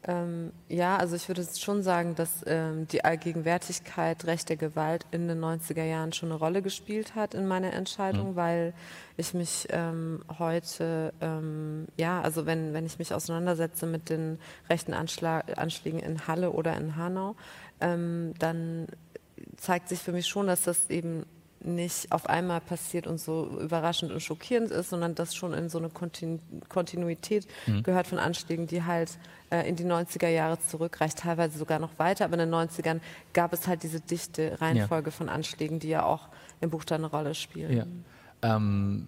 Ähm, 0.04 0.52
ja, 0.68 0.96
also 0.96 1.14
ich 1.14 1.28
würde 1.28 1.46
schon 1.56 1.82
sagen, 1.84 2.16
dass 2.16 2.44
ähm, 2.46 2.88
die 2.88 3.04
Allgegenwärtigkeit 3.04 4.24
rechter 4.24 4.56
Gewalt 4.56 5.06
in 5.12 5.28
den 5.28 5.40
90er 5.40 5.84
Jahren 5.84 6.12
schon 6.12 6.30
eine 6.30 6.38
Rolle 6.38 6.60
gespielt 6.60 7.14
hat 7.14 7.34
in 7.34 7.46
meiner 7.46 7.72
Entscheidung, 7.72 8.32
mhm. 8.32 8.36
weil 8.36 8.74
ich 9.16 9.32
mich 9.32 9.68
ähm, 9.70 10.24
heute, 10.38 11.12
ähm, 11.20 11.86
ja, 11.96 12.20
also 12.20 12.46
wenn, 12.46 12.74
wenn 12.74 12.84
ich 12.84 12.98
mich 12.98 13.14
auseinandersetze 13.14 13.86
mit 13.86 14.10
den 14.10 14.40
rechten 14.68 14.92
Anschlag, 14.92 15.56
Anschlägen 15.56 16.00
in 16.00 16.26
Halle 16.26 16.50
oder 16.50 16.76
in 16.76 16.96
Hanau, 16.96 17.36
ähm, 17.80 18.34
dann 18.40 18.88
zeigt 19.56 19.88
sich 19.88 20.00
für 20.00 20.12
mich 20.12 20.26
schon, 20.26 20.48
dass 20.48 20.62
das 20.62 20.90
eben 20.90 21.26
nicht 21.64 22.10
auf 22.10 22.26
einmal 22.28 22.60
passiert 22.60 23.06
und 23.06 23.20
so 23.20 23.58
überraschend 23.60 24.12
und 24.12 24.20
schockierend 24.20 24.70
ist, 24.70 24.90
sondern 24.90 25.14
das 25.14 25.34
schon 25.34 25.52
in 25.52 25.68
so 25.68 25.78
eine 25.78 25.88
Kontinu 25.88 26.38
Kontinuität 26.68 27.46
mhm. 27.66 27.82
gehört 27.82 28.06
von 28.06 28.18
Anschlägen, 28.18 28.66
die 28.66 28.82
halt 28.82 29.18
äh, 29.50 29.68
in 29.68 29.76
die 29.76 29.84
90er 29.84 30.28
Jahre 30.28 30.58
zurückreicht, 30.58 31.18
teilweise 31.18 31.58
sogar 31.58 31.78
noch 31.78 31.98
weiter. 31.98 32.24
Aber 32.24 32.34
in 32.34 32.50
den 32.50 32.54
90ern 32.54 33.00
gab 33.32 33.52
es 33.52 33.66
halt 33.66 33.82
diese 33.82 34.00
dichte 34.00 34.60
Reihenfolge 34.60 35.10
ja. 35.10 35.16
von 35.16 35.28
Anschlägen, 35.28 35.78
die 35.78 35.88
ja 35.88 36.04
auch 36.04 36.28
im 36.60 36.70
Buch 36.70 36.84
da 36.84 36.96
eine 36.96 37.06
Rolle 37.06 37.34
spielen. 37.34 37.76
Ja. 37.76 37.86
Ähm, 38.56 39.06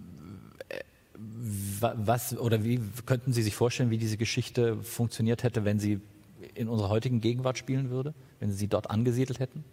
äh, 0.69 0.79
was 1.17 2.37
oder 2.37 2.63
wie 2.63 2.79
könnten 3.05 3.33
Sie 3.33 3.43
sich 3.43 3.55
vorstellen, 3.55 3.89
wie 3.89 3.97
diese 3.97 4.17
Geschichte 4.17 4.77
funktioniert 4.81 5.43
hätte, 5.43 5.65
wenn 5.65 5.79
sie 5.79 5.99
in 6.53 6.67
unserer 6.67 6.89
heutigen 6.89 7.21
Gegenwart 7.21 7.57
spielen 7.57 7.89
würde, 7.89 8.13
wenn 8.39 8.51
Sie 8.51 8.57
sie 8.57 8.67
dort 8.67 8.89
angesiedelt 8.89 9.39
hätten? 9.39 9.63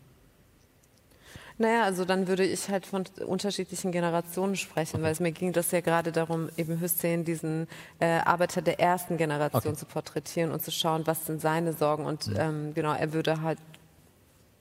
Naja, 1.62 1.84
also 1.84 2.04
dann 2.04 2.26
würde 2.26 2.44
ich 2.44 2.68
halt 2.68 2.86
von 2.86 3.04
unterschiedlichen 3.24 3.92
Generationen 3.92 4.56
sprechen, 4.56 4.96
okay. 4.96 5.04
weil 5.04 5.12
es 5.12 5.20
mir 5.20 5.30
ging 5.30 5.52
das 5.52 5.70
ja 5.70 5.80
gerade 5.80 6.10
darum, 6.10 6.48
eben 6.56 6.80
Hussein, 6.80 7.24
diesen 7.24 7.68
äh, 8.00 8.18
Arbeiter 8.18 8.62
der 8.62 8.80
ersten 8.80 9.16
Generation 9.16 9.74
okay. 9.74 9.78
zu 9.78 9.86
porträtieren 9.86 10.50
und 10.50 10.60
zu 10.60 10.72
schauen, 10.72 11.06
was 11.06 11.24
sind 11.24 11.40
seine 11.40 11.72
Sorgen. 11.72 12.04
Und 12.04 12.26
mhm. 12.26 12.36
ähm, 12.36 12.74
genau, 12.74 12.92
er 12.94 13.12
würde 13.12 13.42
halt 13.42 13.60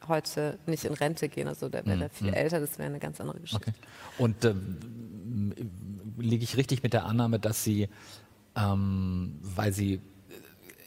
heute 0.07 0.59
nicht 0.67 0.85
in 0.85 0.93
Rente 0.93 1.27
gehen, 1.27 1.47
also 1.47 1.69
der 1.69 1.87
wäre 1.87 2.05
mhm. 2.05 2.09
viel 2.11 2.27
mhm. 2.27 2.35
älter, 2.35 2.59
das 2.59 2.77
wäre 2.77 2.89
eine 2.89 2.99
ganz 2.99 3.19
andere 3.19 3.39
Geschichte. 3.39 3.69
Okay. 3.69 3.77
Und 4.19 4.45
ähm, 4.45 5.55
liege 6.19 6.43
ich 6.43 6.55
richtig 6.55 6.83
mit 6.83 6.93
der 6.93 7.05
Annahme, 7.05 7.39
dass 7.39 7.63
Sie, 7.63 7.89
ähm, 8.55 9.39
weil 9.41 9.73
Sie 9.73 10.01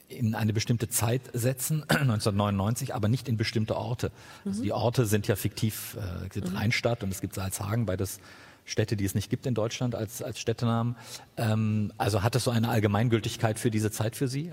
in 0.07 0.35
eine 0.35 0.53
bestimmte 0.53 0.89
Zeit 0.89 1.21
setzen, 1.33 1.83
1999, 1.89 2.93
aber 2.93 3.07
nicht 3.07 3.27
in 3.27 3.37
bestimmte 3.37 3.75
Orte. 3.75 4.07
Also 4.07 4.15
mhm. 4.43 4.51
Also 4.51 4.63
die 4.63 4.71
Orte 4.71 5.05
sind 5.05 5.27
ja 5.27 5.35
fiktiv. 5.35 5.97
Äh, 5.99 6.25
es 6.25 6.33
gibt 6.33 6.49
mhm. 6.49 6.57
Rheinstadt 6.57 7.03
und 7.03 7.11
es 7.11 7.21
gibt 7.21 7.35
Salzhagen, 7.35 7.85
beides 7.85 8.19
Städte, 8.65 8.95
die 8.95 9.05
es 9.05 9.15
nicht 9.15 9.29
gibt 9.29 9.45
in 9.45 9.53
Deutschland 9.53 9.95
als, 9.95 10.21
als 10.21 10.39
Städtenamen. 10.39 10.95
Ähm, 11.37 11.91
also 11.97 12.23
hat 12.23 12.35
das 12.35 12.43
so 12.43 12.51
eine 12.51 12.69
Allgemeingültigkeit 12.69 13.59
für 13.59 13.71
diese 13.71 13.91
Zeit 13.91 14.15
für 14.15 14.27
Sie? 14.27 14.51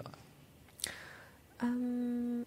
Ähm, 1.62 2.44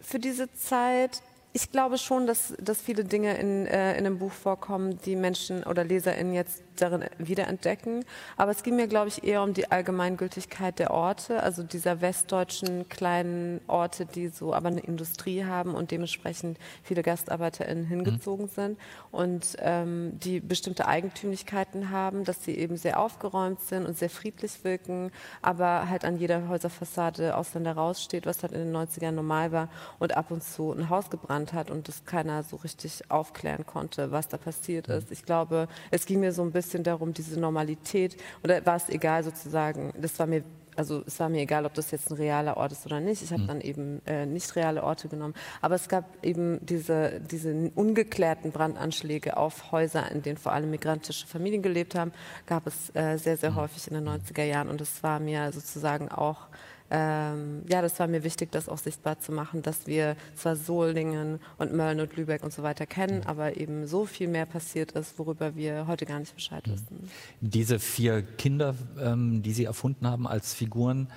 für 0.00 0.18
diese 0.18 0.52
Zeit 0.52 1.22
ich 1.56 1.70
glaube 1.70 1.98
schon, 1.98 2.26
dass, 2.26 2.52
dass 2.60 2.80
viele 2.80 3.04
Dinge 3.04 3.38
in, 3.38 3.66
äh, 3.66 3.96
in 3.96 4.02
dem 4.02 4.18
Buch 4.18 4.32
vorkommen, 4.32 4.98
die 5.06 5.14
Menschen 5.14 5.62
oder 5.62 5.84
LeserInnen 5.84 6.34
jetzt 6.34 6.63
darin 6.80 7.04
wiederentdecken. 7.18 8.04
Aber 8.36 8.50
es 8.50 8.62
ging 8.62 8.76
mir, 8.76 8.88
glaube 8.88 9.08
ich, 9.08 9.24
eher 9.24 9.42
um 9.42 9.54
die 9.54 9.70
Allgemeingültigkeit 9.70 10.78
der 10.78 10.92
Orte, 10.92 11.42
also 11.42 11.62
dieser 11.62 12.00
westdeutschen 12.00 12.88
kleinen 12.88 13.60
Orte, 13.66 14.06
die 14.06 14.28
so 14.28 14.54
aber 14.54 14.68
eine 14.68 14.80
Industrie 14.80 15.44
haben 15.44 15.74
und 15.74 15.90
dementsprechend 15.90 16.58
viele 16.82 17.02
GastarbeiterInnen 17.02 17.84
hingezogen 17.84 18.46
mhm. 18.46 18.50
sind 18.50 18.78
und 19.10 19.56
ähm, 19.60 20.18
die 20.20 20.40
bestimmte 20.40 20.86
Eigentümlichkeiten 20.86 21.90
haben, 21.90 22.24
dass 22.24 22.44
sie 22.44 22.56
eben 22.56 22.76
sehr 22.76 22.98
aufgeräumt 23.00 23.60
sind 23.60 23.86
und 23.86 23.96
sehr 23.96 24.10
friedlich 24.10 24.64
wirken, 24.64 25.10
aber 25.42 25.88
halt 25.88 26.04
an 26.04 26.16
jeder 26.16 26.48
Häuserfassade 26.48 27.36
Ausländer 27.36 27.72
raussteht, 27.72 28.26
was 28.26 28.42
halt 28.42 28.52
in 28.52 28.60
den 28.60 28.76
90ern 28.76 29.12
normal 29.12 29.52
war 29.52 29.68
und 29.98 30.16
ab 30.16 30.30
und 30.30 30.42
zu 30.42 30.72
ein 30.72 30.88
Haus 30.88 31.10
gebrannt 31.10 31.52
hat 31.52 31.70
und 31.70 31.88
das 31.88 32.04
keiner 32.04 32.42
so 32.42 32.56
richtig 32.56 33.10
aufklären 33.10 33.66
konnte, 33.66 34.10
was 34.10 34.28
da 34.28 34.36
passiert 34.36 34.88
ist. 34.88 35.10
Ich 35.10 35.24
glaube, 35.24 35.68
es 35.90 36.06
ging 36.06 36.20
mir 36.20 36.32
so 36.32 36.42
ein 36.42 36.52
bisschen 36.52 36.63
darum, 36.72 37.12
diese 37.14 37.38
Normalität, 37.38 38.16
oder 38.42 38.64
war 38.66 38.76
es 38.76 38.88
egal 38.88 39.24
sozusagen, 39.24 39.92
das 39.98 40.18
war 40.18 40.26
mir 40.26 40.42
also 40.76 41.02
es 41.06 41.20
war 41.20 41.28
mir 41.28 41.42
egal, 41.42 41.66
ob 41.66 41.74
das 41.74 41.90
jetzt 41.90 42.10
ein 42.10 42.16
realer 42.16 42.56
Ort 42.56 42.72
ist 42.72 42.86
oder 42.86 43.00
nicht. 43.00 43.22
Ich 43.22 43.32
habe 43.32 43.42
mhm. 43.42 43.46
dann 43.46 43.60
eben 43.60 44.02
äh, 44.06 44.26
nicht 44.26 44.56
reale 44.56 44.82
Orte 44.82 45.08
genommen. 45.08 45.34
Aber 45.60 45.74
es 45.74 45.88
gab 45.88 46.04
eben 46.24 46.58
diese, 46.64 47.20
diese 47.20 47.70
ungeklärten 47.74 48.50
Brandanschläge 48.50 49.36
auf 49.36 49.72
Häuser, 49.72 50.10
in 50.10 50.22
denen 50.22 50.36
vor 50.36 50.52
allem 50.52 50.70
migrantische 50.70 51.26
Familien 51.26 51.62
gelebt 51.62 51.94
haben, 51.94 52.12
gab 52.46 52.66
es 52.66 52.94
äh, 52.94 53.18
sehr, 53.18 53.36
sehr 53.36 53.52
mhm. 53.52 53.56
häufig 53.56 53.88
in 53.88 53.94
den 53.94 54.08
90er 54.08 54.44
Jahren. 54.44 54.68
Und 54.68 54.80
es 54.80 55.02
war 55.02 55.20
mir 55.20 55.52
sozusagen 55.52 56.08
auch 56.08 56.48
ähm, 56.96 57.62
ja, 57.68 57.82
das 57.82 57.98
war 57.98 58.06
mir 58.06 58.22
wichtig, 58.22 58.52
das 58.52 58.68
auch 58.68 58.78
sichtbar 58.78 59.18
zu 59.18 59.32
machen, 59.32 59.62
dass 59.62 59.88
wir 59.88 60.14
zwar 60.36 60.54
Solingen 60.54 61.40
und 61.58 61.74
Mölln 61.74 61.98
und 61.98 62.16
Lübeck 62.16 62.44
und 62.44 62.52
so 62.52 62.62
weiter 62.62 62.86
kennen, 62.86 63.18
mhm. 63.18 63.26
aber 63.26 63.56
eben 63.56 63.88
so 63.88 64.06
viel 64.06 64.28
mehr 64.28 64.46
passiert 64.46 64.92
ist, 64.92 65.18
worüber 65.18 65.56
wir 65.56 65.88
heute 65.88 66.06
gar 66.06 66.20
nicht 66.20 66.32
Bescheid 66.36 66.64
mhm. 66.68 66.72
wissen. 66.72 67.10
Diese 67.40 67.80
vier 67.80 68.22
Kinder, 68.22 68.76
ähm, 69.00 69.42
die 69.42 69.52
Sie 69.52 69.64
erfunden 69.64 70.06
haben 70.06 70.28
als 70.28 70.54
Figuren, 70.54 71.08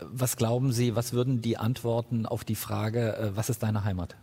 was 0.00 0.36
glauben 0.36 0.72
Sie, 0.72 0.96
was 0.96 1.12
würden 1.12 1.40
die 1.40 1.58
antworten 1.58 2.26
auf 2.26 2.42
die 2.42 2.56
Frage, 2.56 3.16
äh, 3.16 3.36
was 3.36 3.50
ist 3.50 3.62
deine 3.62 3.84
Heimat? 3.84 4.16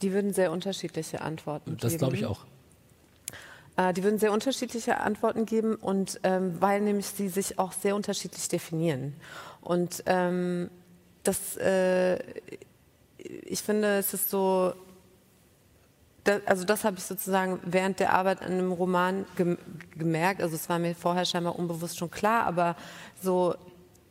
Die 0.00 0.12
würden 0.12 0.32
sehr 0.32 0.50
unterschiedliche 0.50 1.20
Antworten 1.20 1.76
das 1.76 1.92
geben. 1.92 1.92
Das 1.92 1.98
glaube 1.98 2.16
ich 2.16 2.24
auch. 2.24 2.46
Äh, 3.76 3.92
die 3.92 4.02
würden 4.02 4.18
sehr 4.18 4.32
unterschiedliche 4.32 5.00
Antworten 5.00 5.46
geben 5.46 5.74
und 5.74 6.20
ähm, 6.22 6.56
weil 6.60 6.80
nämlich 6.80 7.06
sie 7.06 7.28
sich 7.28 7.58
auch 7.58 7.72
sehr 7.72 7.94
unterschiedlich 7.94 8.48
definieren. 8.48 9.14
Und 9.60 10.02
ähm, 10.06 10.70
das, 11.22 11.56
äh, 11.56 12.18
ich 13.18 13.62
finde, 13.62 13.98
es 13.98 14.14
ist 14.14 14.30
so, 14.30 14.72
da, 16.24 16.40
also 16.46 16.64
das 16.64 16.84
habe 16.84 16.96
ich 16.98 17.04
sozusagen 17.04 17.60
während 17.64 18.00
der 18.00 18.12
Arbeit 18.12 18.42
an 18.42 18.52
einem 18.52 18.72
Roman 18.72 19.26
gem 19.36 19.58
gemerkt. 19.96 20.42
Also 20.42 20.56
es 20.56 20.68
war 20.68 20.78
mir 20.78 20.94
vorher 20.94 21.24
scheinbar 21.24 21.58
unbewusst 21.58 21.98
schon 21.98 22.10
klar, 22.10 22.44
aber 22.46 22.76
so, 23.22 23.54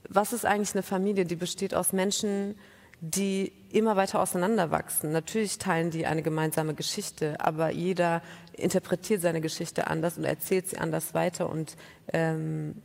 was 0.09 0.33
ist 0.33 0.45
eigentlich 0.45 0.75
eine 0.75 0.83
Familie, 0.83 1.25
die 1.25 1.35
besteht 1.35 1.73
aus 1.73 1.93
Menschen, 1.93 2.55
die 3.01 3.51
immer 3.75 3.97
weiter 3.97 4.21
auseinanderwachsen. 4.21 5.11
Natürlich 5.11 5.57
teilen 5.57 5.91
die 5.91 6.05
eine 6.05 6.23
gemeinsame 6.23 6.73
Geschichte, 6.73 7.35
aber 7.39 7.71
jeder 7.71 8.21
interpretiert 8.53 9.21
seine 9.21 9.41
Geschichte 9.41 9.87
anders 9.87 10.17
und 10.17 10.23
erzählt 10.23 10.69
sie 10.69 10.77
anders 10.77 11.13
weiter 11.13 11.49
und 11.49 11.75
ähm, 12.13 12.81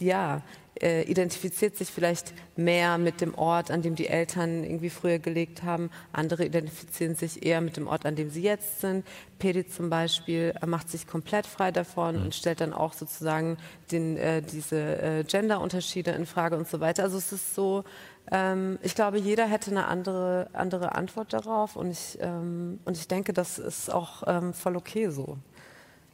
ja, 0.00 0.42
äh, 0.80 1.02
identifiziert 1.02 1.76
sich 1.76 1.88
vielleicht 1.88 2.34
mehr 2.56 2.98
mit 2.98 3.20
dem 3.20 3.34
Ort, 3.34 3.70
an 3.70 3.82
dem 3.82 3.94
die 3.94 4.08
Eltern 4.08 4.64
irgendwie 4.64 4.90
früher 4.90 5.18
gelegt 5.18 5.62
haben. 5.62 5.90
Andere 6.12 6.44
identifizieren 6.44 7.14
sich 7.14 7.44
eher 7.44 7.60
mit 7.60 7.76
dem 7.76 7.86
Ort, 7.86 8.06
an 8.06 8.16
dem 8.16 8.30
sie 8.30 8.42
jetzt 8.42 8.80
sind. 8.80 9.06
Pedi 9.38 9.66
zum 9.66 9.88
Beispiel 9.88 10.54
macht 10.66 10.90
sich 10.90 11.06
komplett 11.06 11.46
frei 11.46 11.70
davon 11.70 12.16
mhm. 12.16 12.22
und 12.24 12.34
stellt 12.34 12.60
dann 12.60 12.72
auch 12.72 12.92
sozusagen 12.92 13.56
den, 13.92 14.16
äh, 14.16 14.42
diese 14.42 15.00
äh, 15.00 15.24
Genderunterschiede 15.24 16.10
in 16.10 16.26
Frage 16.26 16.56
und 16.56 16.68
so 16.68 16.80
weiter. 16.80 17.04
Also 17.04 17.18
es 17.18 17.32
ist 17.32 17.54
so, 17.54 17.84
ähm, 18.32 18.78
ich 18.82 18.94
glaube, 18.94 19.18
jeder 19.18 19.46
hätte 19.46 19.70
eine 19.70 19.86
andere, 19.86 20.48
andere 20.54 20.94
Antwort 20.94 21.32
darauf 21.32 21.76
und 21.76 21.90
ich, 21.90 22.18
ähm, 22.20 22.80
und 22.84 22.96
ich 22.96 23.06
denke, 23.06 23.32
das 23.32 23.58
ist 23.58 23.92
auch 23.92 24.24
ähm, 24.26 24.52
voll 24.52 24.76
okay 24.76 25.08
so. 25.08 25.38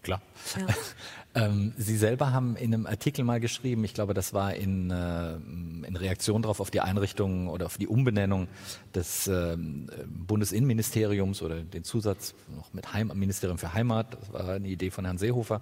Klar. 0.02 0.22
Ja. 0.58 0.66
ähm, 1.46 1.74
Sie 1.76 1.96
selber 1.96 2.32
haben 2.32 2.56
in 2.56 2.72
einem 2.72 2.86
Artikel 2.86 3.24
mal 3.24 3.38
geschrieben, 3.38 3.84
ich 3.84 3.92
glaube, 3.94 4.14
das 4.14 4.32
war 4.32 4.54
in, 4.54 4.90
äh, 4.90 5.34
in 5.34 5.96
Reaktion 5.96 6.42
darauf 6.42 6.60
auf 6.60 6.70
die 6.70 6.80
Einrichtung 6.80 7.48
oder 7.48 7.66
auf 7.66 7.76
die 7.76 7.86
Umbenennung 7.86 8.48
des 8.94 9.26
äh, 9.26 9.56
Bundesinnenministeriums 9.58 11.42
oder 11.42 11.60
den 11.60 11.84
Zusatz 11.84 12.34
noch 12.56 12.72
mit 12.72 12.92
Heim 12.92 13.12
Ministerium 13.14 13.58
für 13.58 13.74
Heimat, 13.74 14.16
das 14.20 14.32
war 14.32 14.48
eine 14.48 14.68
Idee 14.68 14.90
von 14.90 15.04
Herrn 15.04 15.18
Seehofer, 15.18 15.60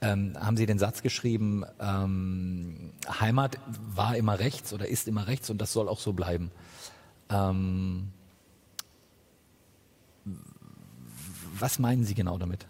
ähm, 0.00 0.32
haben 0.38 0.56
Sie 0.56 0.66
den 0.66 0.78
Satz 0.78 1.02
geschrieben, 1.02 1.64
ähm, 1.78 2.92
Heimat 3.20 3.58
war 3.94 4.16
immer 4.16 4.38
rechts 4.38 4.72
oder 4.72 4.88
ist 4.88 5.08
immer 5.08 5.26
rechts 5.26 5.50
und 5.50 5.58
das 5.58 5.72
soll 5.72 5.88
auch 5.88 6.00
so 6.00 6.12
bleiben. 6.14 6.50
Ähm, 7.30 8.08
was 11.58 11.78
meinen 11.78 12.04
Sie 12.04 12.14
genau 12.14 12.38
damit? 12.38 12.66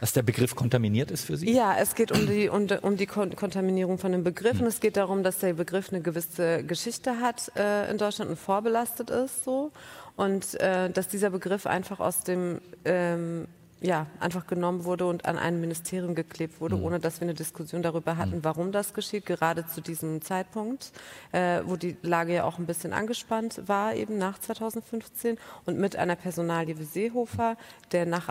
Dass 0.00 0.12
der 0.12 0.22
Begriff 0.22 0.54
kontaminiert 0.54 1.10
ist 1.10 1.24
für 1.24 1.36
Sie? 1.36 1.52
Ja, 1.52 1.76
es 1.78 1.94
geht 1.94 2.12
um 2.12 2.26
die, 2.26 2.48
um, 2.48 2.68
um 2.82 2.96
die 2.96 3.06
Kontaminierung 3.06 3.98
von 3.98 4.12
dem 4.12 4.22
Begriff. 4.22 4.60
Hm. 4.60 4.66
Es 4.66 4.80
geht 4.80 4.96
darum, 4.96 5.24
dass 5.24 5.38
der 5.38 5.54
Begriff 5.54 5.92
eine 5.92 6.00
gewisse 6.00 6.62
Geschichte 6.62 7.20
hat 7.20 7.50
äh, 7.56 7.90
in 7.90 7.98
Deutschland 7.98 8.30
und 8.30 8.38
vorbelastet 8.38 9.10
ist 9.10 9.44
so. 9.44 9.72
Und 10.16 10.60
äh, 10.60 10.90
dass 10.90 11.08
dieser 11.08 11.30
Begriff 11.30 11.66
einfach 11.66 11.98
aus 12.00 12.22
dem 12.22 12.60
ähm, 12.84 13.48
ja, 13.80 14.06
einfach 14.18 14.46
genommen 14.46 14.84
wurde 14.84 15.06
und 15.06 15.24
an 15.24 15.38
ein 15.38 15.60
Ministerium 15.60 16.14
geklebt 16.14 16.60
wurde, 16.60 16.76
mhm. 16.76 16.84
ohne 16.84 17.00
dass 17.00 17.20
wir 17.20 17.26
eine 17.26 17.34
Diskussion 17.34 17.82
darüber 17.82 18.16
hatten, 18.16 18.36
mhm. 18.36 18.44
warum 18.44 18.72
das 18.72 18.92
geschieht, 18.92 19.26
gerade 19.26 19.66
zu 19.66 19.80
diesem 19.80 20.20
Zeitpunkt, 20.22 20.92
äh, 21.32 21.60
wo 21.64 21.76
die 21.76 21.96
Lage 22.02 22.34
ja 22.34 22.44
auch 22.44 22.58
ein 22.58 22.66
bisschen 22.66 22.92
angespannt 22.92 23.62
war, 23.66 23.94
eben 23.94 24.18
nach 24.18 24.38
2015 24.38 25.38
und 25.64 25.78
mit 25.78 25.96
einer 25.96 26.16
Personalie 26.16 26.78
wie 26.78 26.84
Seehofer, 26.84 27.56
der 27.92 28.06
nach 28.06 28.28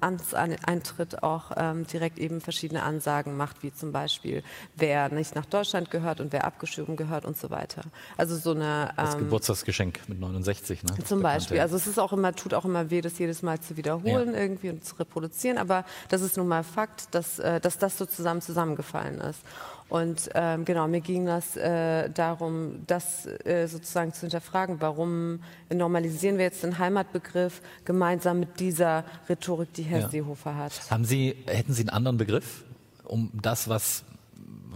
Amtseintritt 0.00 1.22
auch 1.22 1.52
ähm, 1.56 1.86
direkt 1.86 2.18
eben 2.18 2.40
verschiedene 2.40 2.82
Ansagen 2.82 3.36
macht, 3.36 3.62
wie 3.62 3.72
zum 3.72 3.92
Beispiel, 3.92 4.42
wer 4.74 5.08
nicht 5.08 5.34
nach 5.34 5.46
Deutschland 5.46 5.90
gehört 5.90 6.20
und 6.20 6.32
wer 6.32 6.44
abgeschoben 6.44 6.96
gehört 6.96 7.24
und 7.24 7.36
so 7.36 7.50
weiter. 7.50 7.82
Also 8.16 8.36
so 8.36 8.50
eine... 8.50 8.90
Ähm, 8.90 9.04
das 9.04 9.18
Geburtstagsgeschenk 9.18 10.00
mit 10.08 10.18
69, 10.18 10.82
ne? 10.82 11.04
Zum 11.04 11.22
Beispiel. 11.22 11.60
Also 11.60 11.76
es 11.76 11.86
ist 11.86 11.98
auch 11.98 12.12
immer, 12.12 12.34
tut 12.34 12.54
auch 12.54 12.64
immer 12.64 12.90
weh, 12.90 13.00
das 13.00 13.18
jedes 13.18 13.42
Mal 13.42 13.60
zu 13.60 13.76
wiederholen 13.76 14.32
ja. 14.32 14.40
irgendwie 14.40 14.63
und 14.70 14.84
zu 14.84 14.96
reproduzieren, 14.96 15.58
aber 15.58 15.84
das 16.08 16.22
ist 16.22 16.36
nun 16.36 16.48
mal 16.48 16.62
Fakt, 16.62 17.14
dass, 17.14 17.38
äh, 17.38 17.60
dass 17.60 17.78
das 17.78 17.98
so 17.98 18.06
zusammen 18.06 18.40
zusammengefallen 18.40 19.20
ist. 19.20 19.40
Und 19.88 20.30
ähm, 20.34 20.64
genau, 20.64 20.88
mir 20.88 21.00
ging 21.00 21.26
das 21.26 21.56
äh, 21.56 22.08
darum, 22.10 22.82
das 22.86 23.26
äh, 23.26 23.66
sozusagen 23.68 24.12
zu 24.12 24.22
hinterfragen, 24.22 24.80
warum 24.80 25.40
normalisieren 25.72 26.38
wir 26.38 26.44
jetzt 26.44 26.62
den 26.62 26.78
Heimatbegriff 26.78 27.60
gemeinsam 27.84 28.40
mit 28.40 28.60
dieser 28.60 29.04
Rhetorik, 29.28 29.72
die 29.74 29.82
Herr 29.82 30.00
ja. 30.00 30.08
Seehofer 30.08 30.56
hat. 30.56 30.72
Haben 30.90 31.04
Sie, 31.04 31.36
hätten 31.46 31.74
Sie 31.74 31.82
einen 31.82 31.90
anderen 31.90 32.16
Begriff, 32.16 32.64
um 33.04 33.30
das, 33.34 33.68
was 33.68 34.04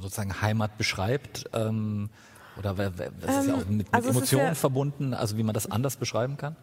sozusagen 0.01 0.41
Heimat 0.43 0.77
beschreibt? 0.77 1.47
Ähm, 1.55 2.11
oder 2.59 2.75
das 2.75 2.91
ist 3.41 3.49
ja 3.49 3.55
auch 3.55 3.59
mit, 3.59 3.71
mit 3.71 3.87
also 3.93 4.11
Emotionen 4.11 4.47
ja 4.47 4.55
verbunden, 4.55 5.15
also 5.15 5.37
wie 5.37 5.43
man 5.43 5.55
das 5.55 5.71
anders 5.71 5.97
beschreiben 5.97 6.37
kann? 6.37 6.57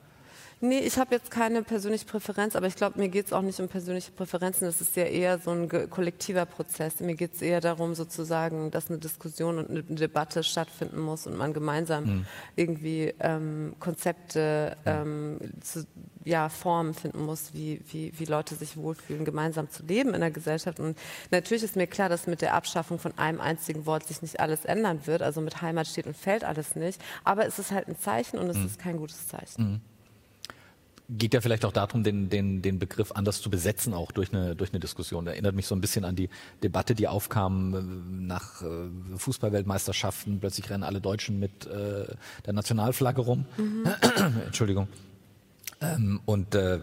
Nee, 0.62 0.80
ich 0.80 0.98
habe 0.98 1.14
jetzt 1.14 1.32
keine 1.32 1.64
persönliche 1.64 2.06
Präferenz, 2.06 2.56
aber 2.56 2.68
ich 2.68 2.76
glaube, 2.76 2.98
mir 2.98 3.10
geht 3.10 3.28
es 3.28 3.34
auch 3.34 3.42
nicht 3.42 3.60
um 3.60 3.68
persönliche 3.68 4.12
Präferenzen. 4.12 4.66
Das 4.66 4.80
ist 4.80 4.96
ja 4.96 5.04
eher 5.04 5.38
so 5.38 5.52
ein 5.52 5.70
kollektiver 5.90 6.46
Prozess. 6.46 7.02
Mir 7.02 7.16
geht 7.16 7.36
es 7.36 7.42
eher 7.42 7.60
darum, 7.60 7.94
sozusagen, 7.94 8.72
dass 8.72 8.90
eine 8.90 8.98
Diskussion 9.00 9.58
und 9.58 9.70
eine 9.70 9.84
Debatte 9.84 10.44
stattfinden 10.44 11.00
muss 11.00 11.28
und 11.28 11.38
man 11.38 11.54
gemeinsam 11.54 12.06
mhm. 12.06 12.26
irgendwie 12.56 13.14
ähm, 13.20 13.76
Konzepte, 13.80 14.78
ähm, 14.86 15.40
zu, 15.62 15.86
ja, 16.24 16.48
Formen 16.50 16.94
finden 16.94 17.24
muss, 17.26 17.54
wie, 17.54 17.82
wie, 17.92 18.12
wie 18.18 18.26
Leute 18.26 18.56
sich 18.56 18.78
wohlfühlen, 18.78 19.26
gemeinsam 19.26 19.70
zu 19.70 19.84
leben 19.84 20.14
in 20.14 20.22
der 20.22 20.32
Gesellschaft. 20.32 20.80
Und 20.80 20.98
natürlich 21.32 21.64
ist 21.64 21.76
mir 21.76 21.86
klar, 21.86 22.08
dass 22.08 22.28
mit 22.28 22.42
der 22.42 22.54
Abschaffung 22.54 22.98
von 22.98 23.16
einem 23.18 23.42
einzigen 23.42 23.86
Wort 23.86 24.08
sich 24.08 24.22
nicht 24.22 24.40
alles 24.40 24.64
ändern 24.64 25.06
wird. 25.06 25.22
Also 25.22 25.42
mit 25.42 25.62
Heimat 25.62 25.86
steht 25.86 26.08
und 26.08 26.16
fällt 26.16 26.46
alles 26.46 26.76
nicht. 26.76 27.00
Aber 27.26 27.46
es 27.46 27.60
ist 27.60 27.72
halt 27.72 27.90
ein 27.90 28.00
Zeichen 28.00 28.40
und 28.40 28.50
es 28.50 28.58
mhm. 28.58 28.66
ist 28.66 28.80
kein 28.80 28.98
gutes 28.98 29.28
Zeichen. 29.28 29.64
Mhm 29.64 29.82
geht 31.10 31.34
ja 31.34 31.42
vielleicht 31.42 31.66
auch 31.66 31.72
darum, 31.72 32.04
den, 32.04 32.30
den, 32.30 32.62
den 32.62 32.80
Begriff 32.80 33.12
anders 33.12 33.42
zu 33.42 33.50
besetzen, 33.50 33.94
auch 33.94 34.12
durch 34.12 34.34
eine, 34.34 34.56
durch 34.56 34.72
eine 34.72 34.80
Diskussion. 34.80 35.28
Erinnert 35.28 35.56
mich 35.56 35.68
so 35.68 35.76
ein 35.76 35.82
bisschen 35.82 36.06
an 36.06 36.16
die 36.16 36.30
Debatte, 36.64 36.96
die 36.96 37.08
aufkam 37.08 37.74
äh, 37.74 38.26
nach 38.26 38.62
äh, 38.62 39.18
Fußballweltmeisterschaften. 39.18 40.40
Plötzlich 40.40 40.70
rennen 40.70 40.84
alle 40.84 41.02
Deutschen 41.02 41.40
mit 41.40 41.68
äh, 41.68 42.06
der 42.46 42.54
Nationalflagge 42.54 43.22
rum. 43.22 43.46
Mhm. 43.58 43.86
Entschuldigung. 44.46 44.88
Ähm, 45.82 46.22
und 46.26 46.56
äh, 46.56 46.80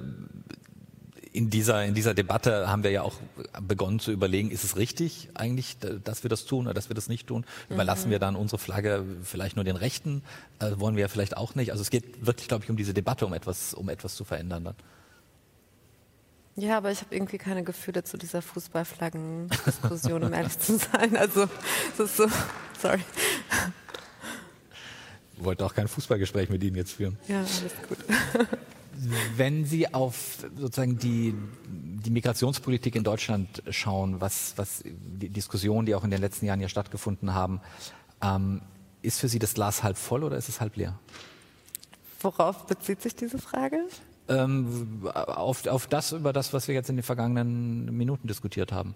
in 1.32 1.48
dieser, 1.48 1.84
in 1.84 1.94
dieser 1.94 2.14
Debatte 2.14 2.68
haben 2.68 2.82
wir 2.82 2.90
ja 2.90 3.02
auch 3.02 3.14
begonnen 3.60 3.98
zu 3.98 4.12
überlegen, 4.12 4.50
ist 4.50 4.64
es 4.64 4.76
richtig 4.76 5.30
eigentlich, 5.34 5.78
dass 6.04 6.22
wir 6.22 6.28
das 6.28 6.44
tun 6.44 6.66
oder 6.66 6.74
dass 6.74 6.90
wir 6.90 6.94
das 6.94 7.08
nicht 7.08 7.26
tun? 7.26 7.44
Überlassen 7.70 8.08
mhm. 8.08 8.12
wir 8.12 8.18
dann 8.18 8.36
unsere 8.36 8.58
Flagge 8.58 9.04
vielleicht 9.22 9.56
nur 9.56 9.64
den 9.64 9.76
Rechten? 9.76 10.22
Äh, 10.58 10.72
wollen 10.76 10.94
wir 10.94 11.02
ja 11.02 11.08
vielleicht 11.08 11.36
auch 11.36 11.54
nicht. 11.54 11.70
Also 11.70 11.80
es 11.80 11.90
geht 11.90 12.26
wirklich, 12.26 12.48
glaube 12.48 12.64
ich, 12.64 12.70
um 12.70 12.76
diese 12.76 12.92
Debatte, 12.92 13.24
um 13.24 13.32
etwas, 13.32 13.72
um 13.72 13.88
etwas 13.88 14.14
zu 14.14 14.24
verändern 14.24 14.64
dann. 14.64 14.74
Ja, 16.54 16.76
aber 16.76 16.90
ich 16.90 17.00
habe 17.00 17.14
irgendwie 17.14 17.38
keine 17.38 17.64
Gefühle 17.64 18.04
zu 18.04 18.18
dieser 18.18 18.42
Fußballflaggen-Diskussion, 18.42 20.22
um 20.22 20.32
ehrlich 20.34 20.58
zu 20.58 20.76
sein. 20.76 21.16
Also, 21.16 21.48
es 21.94 22.00
ist 22.00 22.16
so, 22.18 22.26
sorry. 22.78 23.00
Ich 25.38 25.42
wollte 25.42 25.64
auch 25.64 25.74
kein 25.74 25.88
Fußballgespräch 25.88 26.50
mit 26.50 26.62
Ihnen 26.62 26.76
jetzt 26.76 26.92
führen. 26.92 27.18
Ja, 27.26 27.38
alles 27.38 27.72
gut. 27.88 27.98
Wenn 29.37 29.64
Sie 29.64 29.92
auf 29.92 30.44
sozusagen 30.56 30.99
die, 30.99 31.35
die 31.66 32.11
Migrationspolitik 32.11 32.94
in 32.94 33.04
Deutschland 33.04 33.62
schauen, 33.71 34.21
was, 34.21 34.54
was 34.56 34.85
die 34.85 35.28
Diskussionen, 35.28 35.87
die 35.87 35.94
auch 35.94 36.04
in 36.04 36.11
den 36.11 36.21
letzten 36.21 36.47
Jahren 36.47 36.61
hier 36.61 36.68
stattgefunden 36.68 37.35
haben, 37.35 37.61
ähm, 38.23 38.62
ist 39.02 39.18
für 39.18 39.28
Sie 39.28 39.38
das 39.38 39.54
Glas 39.54 39.82
halb 39.82 39.97
voll 39.97 40.23
oder 40.25 40.37
ist 40.37 40.49
es 40.49 40.61
halb 40.61 40.76
leer? 40.76 40.99
Worauf 42.21 42.66
bezieht 42.66 43.02
sich 43.02 43.16
diese 43.16 43.38
Frage? 43.38 43.78
Ähm, 44.28 45.09
auf, 45.12 45.66
auf 45.66 45.88
das, 45.88 46.12
über 46.12 46.32
das, 46.32 46.52
was 46.52 46.68
wir 46.68 46.75
jetzt 46.75 46.88
in 46.88 46.97
den 46.97 47.02
vergangenen 47.02 47.97
Minuten 47.97 48.28
diskutiert 48.28 48.71
haben. 48.71 48.94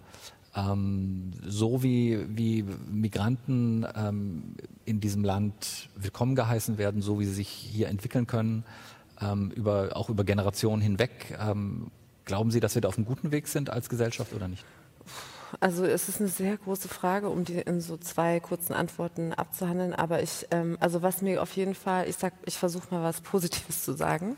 Ähm, 0.54 1.32
so 1.44 1.82
wie, 1.82 2.25
wie 2.28 2.64
Migranten 2.90 3.86
ähm, 3.96 4.54
in 4.84 5.00
diesem 5.00 5.25
Land 5.25 5.88
willkommen 5.96 6.36
geheißen 6.36 6.78
werden, 6.78 7.02
so 7.02 7.18
wie 7.18 7.25
sie 7.25 7.34
sich 7.34 7.48
hier 7.48 7.88
entwickeln 7.88 8.26
können, 8.26 8.64
ähm, 9.20 9.50
über, 9.50 9.90
auch 9.94 10.08
über 10.08 10.25
Generationen 10.25 10.82
hinweg. 10.82 11.37
Ähm, 11.40 11.90
glauben 12.25 12.50
Sie, 12.50 12.61
dass 12.61 12.75
wir 12.75 12.82
da 12.82 12.88
auf 12.88 12.96
einem 12.96 13.06
guten 13.06 13.30
Weg 13.30 13.49
sind 13.49 13.70
als 13.70 13.88
Gesellschaft 13.88 14.32
oder 14.32 14.49
nicht? 14.49 14.64
Also 15.60 15.84
es 15.84 16.08
ist 16.08 16.21
eine 16.21 16.28
sehr 16.28 16.56
große 16.56 16.88
Frage, 16.88 17.28
um 17.28 17.44
die 17.44 17.58
in 17.58 17.80
so 17.80 17.97
zwei 17.97 18.40
kurzen 18.40 18.73
Antworten 18.73 19.32
abzuhandeln. 19.32 19.94
Aber 19.94 20.23
ich, 20.23 20.47
ähm, 20.50 20.76
also 20.80 21.02
was 21.02 21.23
mir 21.23 21.42
auf 21.42 21.56
jeden 21.56 21.75
Fall, 21.75 22.08
ich 22.08 22.16
sag, 22.16 22.34
ich 22.44 22.56
versuche 22.56 22.94
mal 22.94 23.02
was 23.02 23.21
Positives 23.21 23.84
zu 23.84 23.92
sagen. 23.92 24.36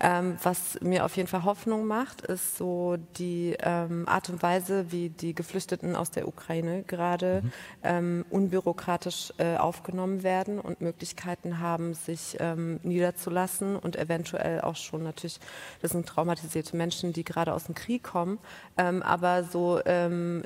Ähm, 0.00 0.36
was 0.42 0.80
mir 0.80 1.04
auf 1.04 1.16
jeden 1.16 1.28
Fall 1.28 1.44
Hoffnung 1.44 1.86
macht, 1.86 2.22
ist 2.22 2.56
so 2.56 2.96
die 3.18 3.56
ähm, 3.60 4.08
Art 4.08 4.28
und 4.30 4.42
Weise, 4.42 4.90
wie 4.90 5.10
die 5.10 5.34
Geflüchteten 5.34 5.96
aus 5.96 6.10
der 6.10 6.28
Ukraine 6.28 6.82
gerade 6.86 7.42
mhm. 7.42 7.52
Ähm, 7.82 8.24
unbürokratisch 8.30 9.32
äh, 9.38 9.56
aufgenommen 9.56 10.22
werden 10.22 10.58
und 10.58 10.80
Möglichkeiten 10.80 11.60
haben, 11.60 11.94
sich 11.94 12.36
ähm, 12.40 12.80
niederzulassen 12.82 13.76
und 13.76 13.96
eventuell 13.96 14.60
auch 14.62 14.76
schon 14.76 15.02
natürlich, 15.02 15.38
das 15.80 15.92
sind 15.92 16.06
traumatisierte 16.06 16.76
Menschen, 16.76 17.12
die 17.12 17.24
gerade 17.24 17.54
aus 17.54 17.64
dem 17.64 17.74
Krieg 17.74 18.02
kommen, 18.02 18.38
ähm, 18.76 19.02
aber 19.02 19.44
so 19.44 19.80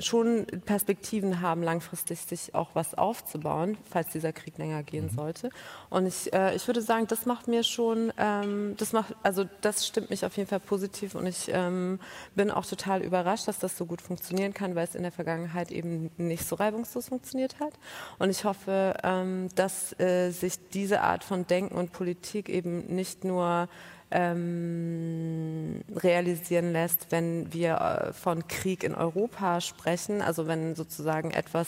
schon 0.03 0.45
Perspektiven 0.65 1.41
haben, 1.41 1.63
langfristig 1.63 2.21
sich 2.21 2.55
auch 2.55 2.69
was 2.73 2.95
aufzubauen, 2.95 3.77
falls 3.89 4.09
dieser 4.09 4.33
Krieg 4.33 4.57
länger 4.57 4.83
gehen 4.83 5.05
mhm. 5.05 5.15
sollte. 5.15 5.49
Und 5.89 6.05
ich, 6.05 6.33
äh, 6.33 6.55
ich 6.55 6.67
würde 6.67 6.81
sagen, 6.81 7.07
das 7.07 7.25
macht 7.25 7.47
mir 7.47 7.63
schon, 7.63 8.11
ähm, 8.17 8.75
das 8.77 8.93
macht, 8.93 9.15
also 9.23 9.45
das 9.61 9.87
stimmt 9.87 10.09
mich 10.09 10.25
auf 10.25 10.37
jeden 10.37 10.49
Fall 10.49 10.59
positiv 10.59 11.15
und 11.15 11.25
ich 11.27 11.49
ähm, 11.53 11.99
bin 12.35 12.51
auch 12.51 12.65
total 12.65 13.01
überrascht, 13.01 13.47
dass 13.47 13.59
das 13.59 13.77
so 13.77 13.85
gut 13.85 14.01
funktionieren 14.01 14.53
kann, 14.53 14.75
weil 14.75 14.85
es 14.85 14.95
in 14.95 15.03
der 15.03 15.11
Vergangenheit 15.11 15.71
eben 15.71 16.11
nicht 16.17 16.47
so 16.47 16.55
reibungslos 16.55 17.09
funktioniert 17.09 17.59
hat. 17.59 17.73
Und 18.19 18.29
ich 18.29 18.45
hoffe, 18.45 18.95
ähm, 19.03 19.49
dass 19.55 19.97
äh, 19.99 20.31
sich 20.31 20.55
diese 20.69 21.01
Art 21.01 21.23
von 21.23 21.47
Denken 21.47 21.75
und 21.75 21.91
Politik 21.91 22.49
eben 22.49 22.85
nicht 22.93 23.23
nur 23.23 23.67
ähm, 24.13 25.81
realisieren 25.95 26.71
lässt, 26.71 27.07
wenn 27.09 27.51
wir 27.51 27.73
äh, 27.75 28.13
von 28.13 28.47
Krieg 28.47 28.83
in 28.83 28.93
Europa 28.93 29.59
sprechen, 29.59 30.21
also 30.21 30.47
wenn 30.47 30.75
sozusagen 30.75 31.31
etwas 31.31 31.67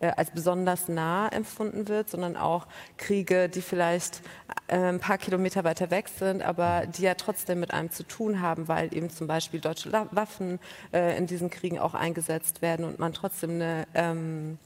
äh, 0.00 0.06
als 0.16 0.30
besonders 0.30 0.88
nah 0.88 1.28
empfunden 1.28 1.88
wird, 1.88 2.08
sondern 2.08 2.38
auch 2.38 2.66
Kriege, 2.96 3.50
die 3.50 3.60
vielleicht 3.60 4.22
äh, 4.68 4.76
ein 4.78 5.00
paar 5.00 5.18
Kilometer 5.18 5.64
weiter 5.64 5.90
weg 5.90 6.08
sind, 6.08 6.42
aber 6.42 6.86
die 6.86 7.02
ja 7.02 7.14
trotzdem 7.14 7.60
mit 7.60 7.74
einem 7.74 7.90
zu 7.90 8.04
tun 8.04 8.40
haben, 8.40 8.68
weil 8.68 8.94
eben 8.96 9.10
zum 9.10 9.26
Beispiel 9.26 9.60
deutsche 9.60 9.92
Waffen 9.92 10.60
äh, 10.94 11.18
in 11.18 11.26
diesen 11.26 11.50
Kriegen 11.50 11.78
auch 11.78 11.92
eingesetzt 11.92 12.62
werden 12.62 12.86
und 12.86 12.98
man 12.98 13.12
trotzdem 13.12 13.50
eine 13.50 13.86
ähm, 13.92 14.58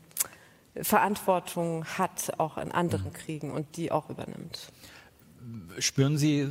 Verantwortung 0.80 1.84
hat, 1.98 2.34
auch 2.38 2.56
in 2.56 2.70
anderen 2.70 3.06
mhm. 3.06 3.14
Kriegen 3.14 3.50
und 3.50 3.76
die 3.76 3.90
auch 3.90 4.10
übernimmt. 4.10 4.70
Spüren 5.78 6.18
Sie 6.18 6.40
äh, 6.40 6.48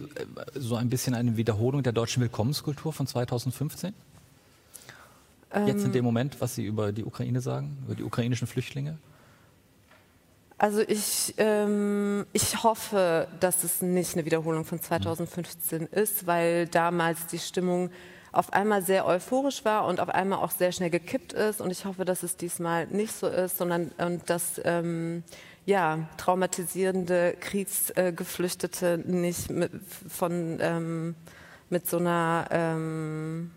so 0.54 0.76
ein 0.76 0.90
bisschen 0.90 1.16
eine 1.16 1.38
Wiederholung 1.38 1.84
der 1.84 1.94
deutschen 1.94 2.22
Willkommenskultur 2.22 2.94
von 2.94 3.08
2015? 3.08 3.94
Ähm, 5.52 5.68
Jetzt 5.68 5.86
in 5.86 5.92
dem 5.92 6.06
Moment, 6.06 6.40
was 6.42 6.56
Sie 6.56 6.66
über 6.66 6.92
die 6.92 7.04
Ukraine 7.04 7.42
sagen, 7.42 7.78
über 7.86 7.96
die 7.96 8.04
ukrainischen 8.04 8.48
Flüchtlinge? 8.48 8.98
Also 10.58 10.82
ich, 10.82 11.34
ähm, 11.38 12.26
ich 12.32 12.64
hoffe, 12.64 13.28
dass 13.40 13.64
es 13.64 13.82
nicht 13.82 14.14
eine 14.14 14.26
Wiederholung 14.26 14.64
von 14.64 14.80
2015 14.80 15.82
mhm. 15.82 15.88
ist, 15.92 16.28
weil 16.28 16.68
damals 16.68 17.28
die 17.28 17.40
Stimmung 17.40 17.90
auf 18.32 18.54
einmal 18.54 18.82
sehr 18.82 19.06
euphorisch 19.06 19.64
war 19.64 19.86
und 19.86 20.00
auf 20.00 20.10
einmal 20.10 20.40
auch 20.40 20.52
sehr 20.52 20.72
schnell 20.72 20.90
gekippt 20.90 21.34
ist. 21.34 21.62
Und 21.62 21.72
ich 21.72 21.86
hoffe, 21.86 22.06
dass 22.06 22.24
es 22.24 22.38
diesmal 22.38 22.88
nicht 22.88 23.14
so 23.14 23.28
ist, 23.28 23.58
sondern 23.58 23.92
und 23.98 24.30
dass 24.30 24.62
ähm, 24.64 25.24
ja, 25.66 26.08
traumatisierende 26.18 27.36
Kriegsgeflüchtete 27.40 29.02
nicht 29.06 29.50
mit, 29.50 29.72
von, 30.08 30.60
ähm, 30.62 31.16
mit 31.70 31.88
so 31.88 31.98
einer 31.98 32.48
ähm, 32.52 33.52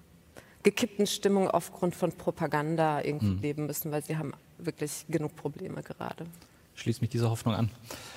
gekippten 0.62 1.06
Stimmung 1.06 1.50
aufgrund 1.50 1.94
von 1.94 2.12
Propaganda 2.12 3.02
irgendwie 3.02 3.26
mhm. 3.26 3.42
leben 3.42 3.66
müssen, 3.66 3.92
weil 3.92 4.02
sie 4.02 4.16
haben 4.16 4.32
wirklich 4.58 5.04
genug 5.08 5.36
Probleme 5.36 5.82
gerade. 5.82 6.26
Schließt 6.74 7.00
mich 7.00 7.10
dieser 7.10 7.30
Hoffnung 7.30 7.54
an. 7.54 7.70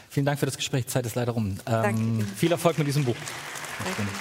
Vielen 0.09 0.25
Dank 0.25 0.39
für 0.39 0.45
das 0.45 0.57
Gespräch. 0.57 0.87
Zeit 0.87 1.05
ist 1.05 1.15
leider 1.15 1.31
rum. 1.31 1.57
Ähm, 1.65 2.21
viel 2.35 2.51
Erfolg 2.51 2.77
mit 2.77 2.87
diesem 2.87 3.05
Buch. 3.05 3.15
Danke. 3.83 4.11